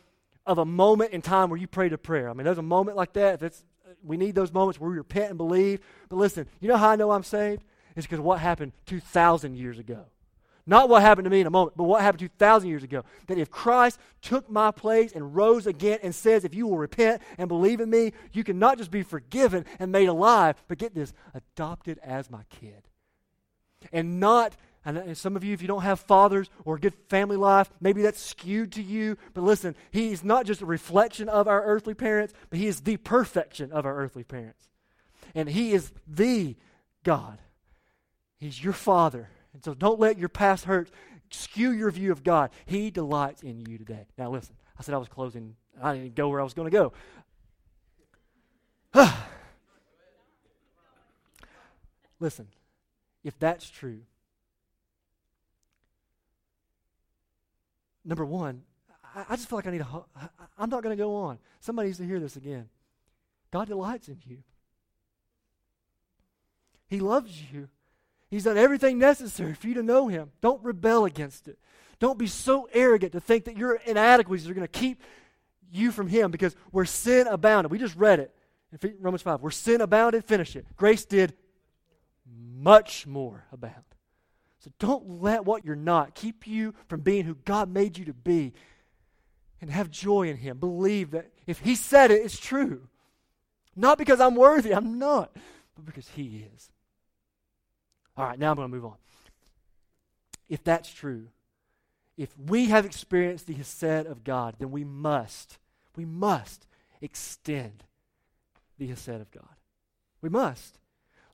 [0.44, 2.28] of a moment in time where you prayed a prayer.
[2.28, 3.42] I mean, there's a moment like that.
[3.42, 3.62] It's
[4.02, 5.80] we need those moments where we repent and believe.
[6.08, 7.64] But listen, you know how I know I'm saved?
[7.96, 10.06] It's because what happened 2,000 years ago.
[10.66, 13.02] Not what happened to me in a moment, but what happened 2,000 years ago.
[13.26, 17.22] That if Christ took my place and rose again and says, if you will repent
[17.38, 20.94] and believe in me, you can not just be forgiven and made alive, but get
[20.94, 22.82] this, adopted as my kid.
[23.92, 24.56] And not
[24.88, 27.70] and uh, some of you, if you don't have fathers or a good family life,
[27.78, 29.18] maybe that's skewed to you.
[29.34, 32.96] But listen, He's not just a reflection of our earthly parents, but He is the
[32.96, 34.66] perfection of our earthly parents.
[35.34, 36.56] And He is the
[37.04, 37.38] God.
[38.38, 39.28] He's your Father.
[39.52, 40.90] And so don't let your past hurt
[41.30, 42.48] skew your view of God.
[42.64, 44.06] He delights in you today.
[44.16, 45.54] Now, listen, I said I was closing.
[45.82, 46.92] I didn't go where I was going to
[48.94, 49.04] go.
[52.18, 52.48] listen,
[53.22, 54.00] if that's true,
[58.08, 58.62] number one,
[59.14, 60.04] I, I just feel like I need to,
[60.58, 61.38] I'm not going to go on.
[61.60, 62.68] Somebody needs to hear this again.
[63.50, 64.38] God delights in you.
[66.88, 67.68] He loves you.
[68.30, 70.32] He's done everything necessary for you to know Him.
[70.40, 71.58] Don't rebel against it.
[71.98, 75.02] Don't be so arrogant to think that your inadequacies are going to keep
[75.70, 78.34] you from Him because where sin abounded, we just read it
[78.82, 80.66] in Romans 5, where sin abounded, finish it.
[80.76, 81.34] Grace did
[82.26, 83.87] much more abound.
[84.58, 88.14] So don't let what you're not keep you from being who God made you to
[88.14, 88.52] be.
[89.60, 90.58] And have joy in Him.
[90.58, 92.88] Believe that if He said it, it's true.
[93.74, 95.30] Not because I'm worthy, I'm not,
[95.74, 96.70] but because He is.
[98.16, 98.96] All right, now I'm going to move on.
[100.48, 101.28] If that's true,
[102.16, 105.58] if we have experienced the Hesed of God, then we must,
[105.94, 106.66] we must
[107.00, 107.84] extend
[108.78, 109.56] the Hesed of God.
[110.20, 110.78] We must.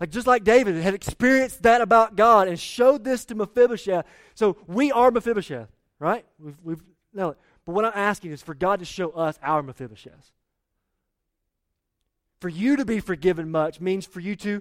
[0.04, 4.04] Like just like David had experienced that about God and showed this to Mephibosheth.
[4.34, 6.26] So we are Mephibosheth, right?
[6.38, 6.82] We've, we've.
[7.14, 10.30] But what I'm asking is for God to show us our Mephibosheth.
[12.38, 14.60] For you to be forgiven much means for you to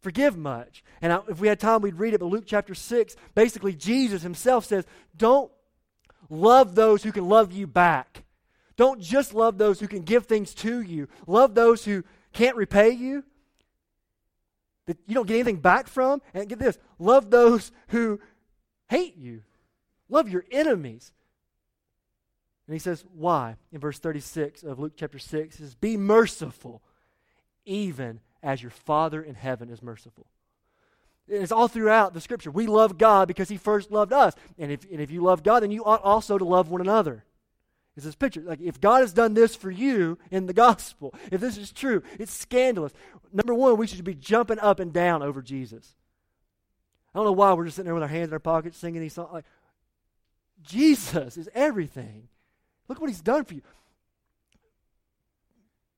[0.00, 0.84] forgive much.
[1.00, 4.22] And I, if we had time, we'd read it, but Luke chapter 6, basically, Jesus
[4.22, 4.84] himself says,
[5.16, 5.50] Don't
[6.30, 8.22] love those who can love you back.
[8.76, 11.08] Don't just love those who can give things to you.
[11.26, 13.24] Love those who can't repay you,
[14.86, 16.22] that you don't get anything back from.
[16.34, 18.20] And get this love those who
[18.88, 19.42] hate you,
[20.08, 21.12] love your enemies.
[22.66, 23.56] And he says, Why?
[23.72, 26.82] In verse 36 of Luke chapter 6, he says, Be merciful,
[27.64, 30.26] even as your Father in heaven is merciful.
[31.28, 32.50] And It's all throughout the scripture.
[32.50, 34.34] We love God because he first loved us.
[34.58, 37.24] And if, and if you love God, then you ought also to love one another.
[37.96, 38.40] It's this picture.
[38.40, 42.02] Like, if God has done this for you in the gospel, if this is true,
[42.18, 42.92] it's scandalous.
[43.32, 45.94] Number one, we should be jumping up and down over Jesus.
[47.14, 49.02] I don't know why we're just sitting there with our hands in our pockets singing
[49.02, 49.30] these songs.
[49.32, 49.44] Like,
[50.62, 52.28] Jesus is everything.
[52.88, 53.62] Look what he's done for you.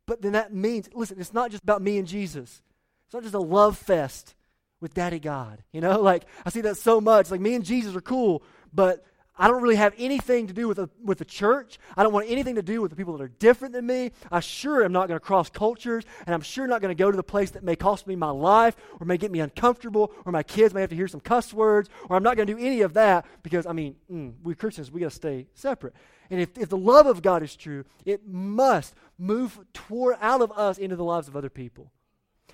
[0.07, 2.63] But then that means, listen, it's not just about me and Jesus.
[3.07, 4.35] It's not just a love fest
[4.81, 5.63] with Daddy God.
[5.73, 7.31] You know, like I see that so much.
[7.31, 8.43] Like me and Jesus are cool,
[8.73, 9.05] but
[9.37, 11.79] I don't really have anything to do with the, with the church.
[11.97, 14.13] I don't want anything to do with the people that are different than me.
[14.31, 17.11] I sure am not going to cross cultures, and I'm sure not going to go
[17.11, 20.31] to the place that may cost me my life or may get me uncomfortable or
[20.31, 22.61] my kids may have to hear some cuss words, or I'm not going to do
[22.61, 25.95] any of that because, I mean, mm, we Christians, we got to stay separate.
[26.31, 30.53] And if, if the love of God is true, it must move toward out of
[30.53, 31.91] us into the lives of other people.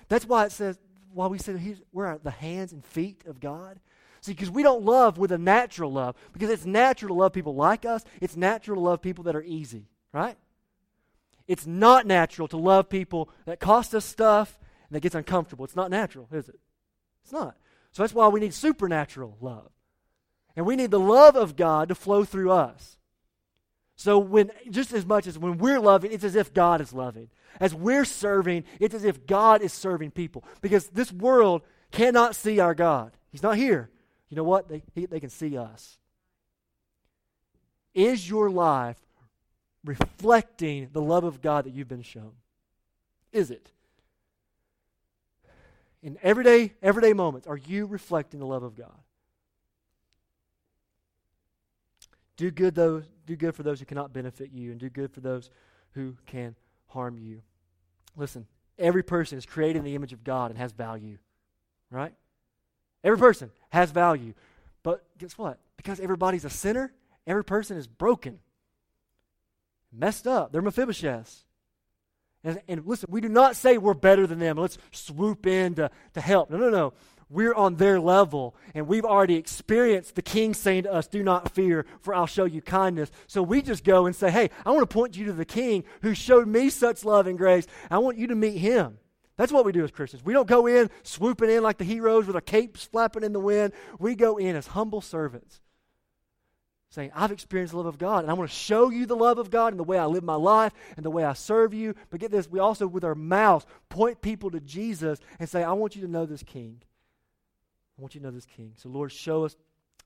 [0.09, 0.79] That's why it says,
[1.13, 3.79] why we say we're the hands and feet of God.
[4.21, 7.55] See, because we don't love with a natural love, because it's natural to love people
[7.55, 10.37] like us, it's natural to love people that are easy, right?
[11.47, 15.65] It's not natural to love people that cost us stuff and that gets uncomfortable.
[15.65, 16.59] It's not natural, is it?
[17.23, 17.57] It's not.
[17.91, 19.71] So that's why we need supernatural love.
[20.55, 22.97] And we need the love of God to flow through us.
[23.95, 27.29] So when just as much as when we're loving, it's as if God is loving.
[27.59, 30.43] As we're serving, it's as if God is serving people.
[30.61, 33.11] Because this world cannot see our God.
[33.31, 33.89] He's not here
[34.31, 34.69] you know what?
[34.69, 35.99] They, they can see us.
[37.93, 38.97] Is your life
[39.83, 42.31] reflecting the love of God that you've been shown?
[43.33, 43.71] Is it?
[46.01, 48.97] In everyday, everyday moments, are you reflecting the love of God?
[52.37, 55.19] Do good those do good for those who cannot benefit you, and do good for
[55.19, 55.49] those
[55.91, 56.55] who can
[56.87, 57.41] harm you.
[58.15, 58.47] Listen,
[58.79, 61.17] every person is created in the image of God and has value.
[61.91, 62.13] Right?
[63.03, 64.33] Every person has value.
[64.83, 65.59] But guess what?
[65.77, 66.93] Because everybody's a sinner,
[67.25, 68.39] every person is broken,
[69.91, 70.51] messed up.
[70.51, 71.43] They're Mephibosheth.
[72.43, 74.57] And, and listen, we do not say we're better than them.
[74.57, 76.49] Let's swoop in to, to help.
[76.49, 76.93] No, no, no.
[77.29, 81.53] We're on their level, and we've already experienced the king saying to us, Do not
[81.53, 83.09] fear, for I'll show you kindness.
[83.27, 85.85] So we just go and say, Hey, I want to point you to the king
[86.01, 87.67] who showed me such love and grace.
[87.89, 88.97] I want you to meet him.
[89.41, 90.23] That's what we do as Christians.
[90.23, 93.39] We don't go in swooping in like the heroes with our capes flapping in the
[93.39, 93.73] wind.
[93.97, 95.61] We go in as humble servants,
[96.91, 99.39] saying, I've experienced the love of God, and I want to show you the love
[99.39, 101.95] of God in the way I live my life and the way I serve you.
[102.11, 105.71] But get this, we also, with our mouths, point people to Jesus and say, I
[105.71, 106.79] want you to know this King.
[107.97, 108.73] I want you to know this King.
[108.75, 109.55] So, Lord, show us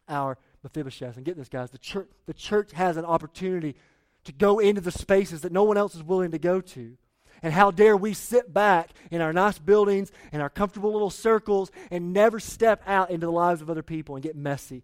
[0.07, 1.17] our Mephibosheth.
[1.17, 3.75] And get this, guys, the church, the church has an opportunity
[4.23, 6.95] to go into the spaces that no one else is willing to go to.
[7.41, 11.71] And how dare we sit back in our nice buildings and our comfortable little circles
[11.91, 14.83] and never step out into the lives of other people and get messy?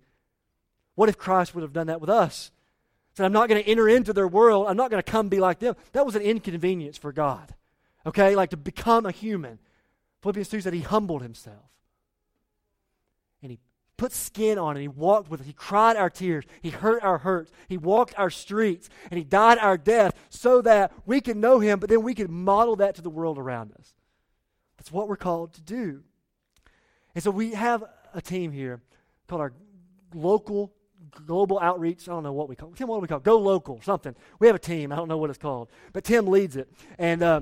[0.95, 2.51] What if Christ would have done that with us?
[3.15, 4.67] Said, I'm not going to enter into their world.
[4.67, 5.75] I'm not going to come be like them.
[5.93, 7.53] That was an inconvenience for God.
[8.05, 8.35] Okay?
[8.35, 9.59] Like to become a human.
[10.21, 11.71] Philippians 2 said he humbled himself
[14.01, 14.81] put skin on it.
[14.81, 15.45] He walked with us.
[15.45, 16.43] He cried our tears.
[16.59, 17.51] He hurt our hurts.
[17.67, 18.89] He walked our streets.
[19.11, 22.31] And He died our death so that we can know Him, but then we could
[22.31, 23.93] model that to the world around us.
[24.77, 26.01] That's what we're called to do.
[27.13, 27.83] And so we have
[28.15, 28.81] a team here
[29.27, 29.53] called our
[30.15, 30.73] local
[31.11, 32.09] global outreach.
[32.09, 32.71] I don't know what we call.
[32.71, 33.19] Tim, what do we call?
[33.19, 34.15] Go local, something.
[34.39, 34.91] We have a team.
[34.91, 35.69] I don't know what it's called.
[35.93, 36.73] But Tim leads it.
[36.97, 37.41] And uh,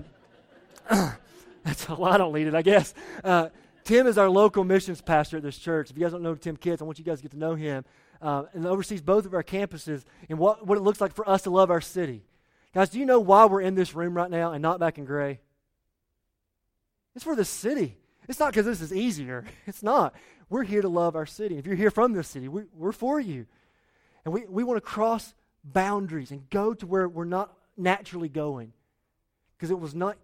[0.90, 2.94] that's, well, I don't lead it, I guess.
[3.24, 3.48] Uh,
[3.90, 5.90] Tim is our local missions pastor at this church.
[5.90, 7.56] If you guys don't know Tim Kitts, I want you guys to get to know
[7.56, 7.84] him.
[8.22, 11.42] Uh, and oversees both of our campuses and what, what it looks like for us
[11.42, 12.22] to love our city.
[12.72, 15.06] Guys, do you know why we're in this room right now and not back in
[15.06, 15.40] gray?
[17.16, 17.98] It's for the city.
[18.28, 19.44] It's not because this is easier.
[19.66, 20.14] It's not.
[20.52, 21.58] We're here to love our city.
[21.58, 23.48] If you're here from this city, we, we're for you.
[24.24, 25.34] And we, we want to cross
[25.64, 28.72] boundaries and go to where we're not naturally going.
[29.58, 30.16] Because it was not,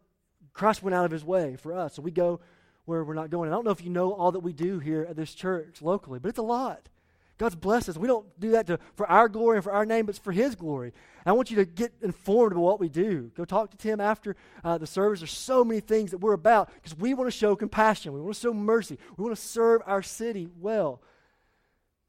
[0.53, 1.95] Christ went out of his way for us.
[1.95, 2.41] So we go
[2.85, 3.49] where we're not going.
[3.49, 6.19] I don't know if you know all that we do here at this church locally,
[6.19, 6.89] but it's a lot.
[7.37, 7.97] God's blessed us.
[7.97, 10.31] We don't do that to, for our glory and for our name, but it's for
[10.31, 10.93] His glory.
[11.25, 13.31] And I want you to get informed about what we do.
[13.35, 15.19] Go talk to Tim after uh, the service.
[15.19, 18.13] There's so many things that we're about because we want to show compassion.
[18.13, 18.97] We want to show mercy.
[19.17, 21.01] We want to serve our city well.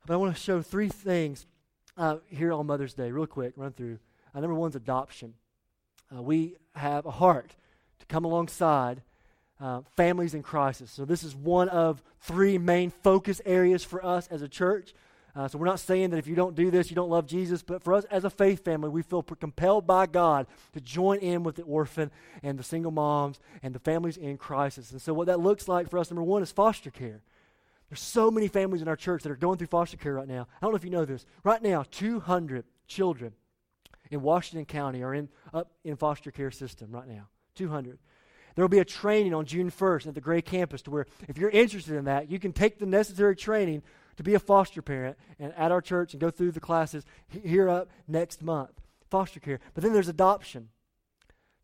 [0.06, 1.46] But I want to show three things
[1.96, 3.98] uh, here on Mother's Day, real quick, run through.
[4.32, 5.34] Uh, number one's adoption.
[6.14, 7.56] Uh, we have a heart
[7.98, 9.02] to come alongside
[9.60, 10.90] uh, families in crisis.
[10.90, 14.94] So, this is one of three main focus areas for us as a church.
[15.34, 17.62] Uh, so, we're not saying that if you don't do this, you don't love Jesus,
[17.62, 21.42] but for us as a faith family, we feel compelled by God to join in
[21.42, 22.10] with the orphan
[22.42, 24.90] and the single moms and the families in crisis.
[24.90, 27.22] And so, what that looks like for us, number one, is foster care.
[27.88, 30.48] There's so many families in our church that are going through foster care right now.
[30.60, 31.24] I don't know if you know this.
[31.44, 33.32] Right now, 200 children
[34.10, 37.28] in Washington County are in, up in foster care system right now.
[37.54, 37.98] 200.
[38.56, 41.36] There will be a training on June 1st at the Gray campus to where if
[41.38, 43.82] you're interested in that, you can take the necessary training
[44.16, 47.68] to be a foster parent and at our church and go through the classes here
[47.68, 48.72] up next month.
[49.10, 49.60] Foster care.
[49.74, 50.70] But then there's adoption.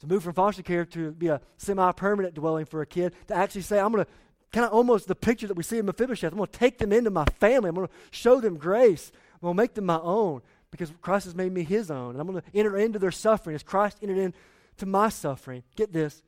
[0.01, 3.34] To move from foster care to be a semi permanent dwelling for a kid, to
[3.34, 4.11] actually say, I'm going to
[4.53, 6.30] kind of almost the picture that we see in Mephibosheth.
[6.30, 7.70] I'm going to take them into my family.
[7.70, 9.11] I'm going to show them grace.
[9.34, 12.11] I'm going to make them my own because Christ has made me his own.
[12.11, 15.62] And I'm going to enter into their suffering as Christ entered into my suffering.
[15.74, 16.22] Get this.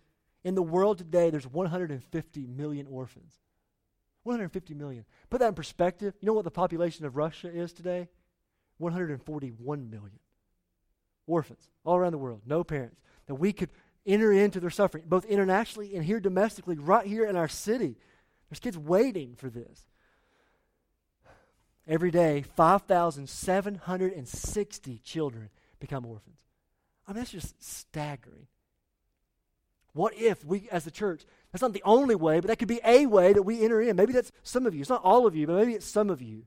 [0.44, 3.32] In the world today, there's 150 million orphans.
[4.24, 5.06] 150 million.
[5.30, 6.12] Put that in perspective.
[6.20, 8.10] You know what the population of Russia is today?
[8.78, 10.18] 141 million.
[11.26, 13.00] Orphans all around the world, no parents.
[13.26, 13.70] That we could
[14.04, 17.96] enter into their suffering, both internationally and here domestically, right here in our city.
[18.50, 19.86] There's kids waiting for this.
[21.86, 25.48] Every day, 5,760 children
[25.80, 26.36] become orphans.
[27.06, 28.48] I mean, that's just staggering.
[29.94, 32.80] What if we, as the church, that's not the only way, but that could be
[32.84, 33.96] a way that we enter in.
[33.96, 34.80] Maybe that's some of you.
[34.80, 36.44] It's not all of you, but maybe it's some of you.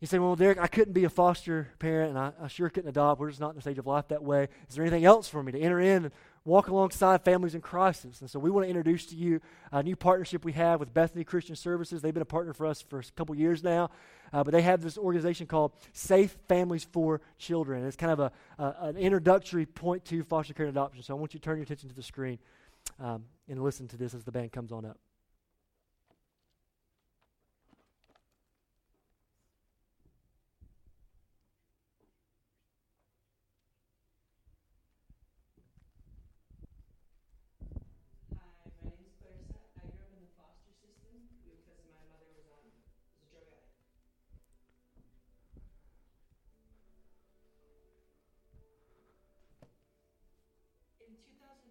[0.00, 2.88] You say, well, Derick, I couldn't be a foster parent, and I, I, sure couldn't
[2.88, 3.20] adopt.
[3.20, 4.46] We're just not in the stage of life that way.
[4.68, 6.14] Is there anything else for me to enter in and
[6.44, 8.20] walk alongside families in crisis?
[8.20, 9.40] And so we want to introduce to you
[9.72, 12.00] a new partnership we have with Bethany Christian Services.
[12.00, 13.90] They've been a partner for us for a couple years now,
[14.32, 17.86] uh, but they have this organization called Safe Families for Children.
[17.86, 21.02] It's kind of a, a, an introductory point to foster care and adoption.
[21.02, 22.38] So I want you to turn your attention to the screen
[23.00, 24.98] um, and listen to this as the band comes on up.
[51.18, 51.67] 2000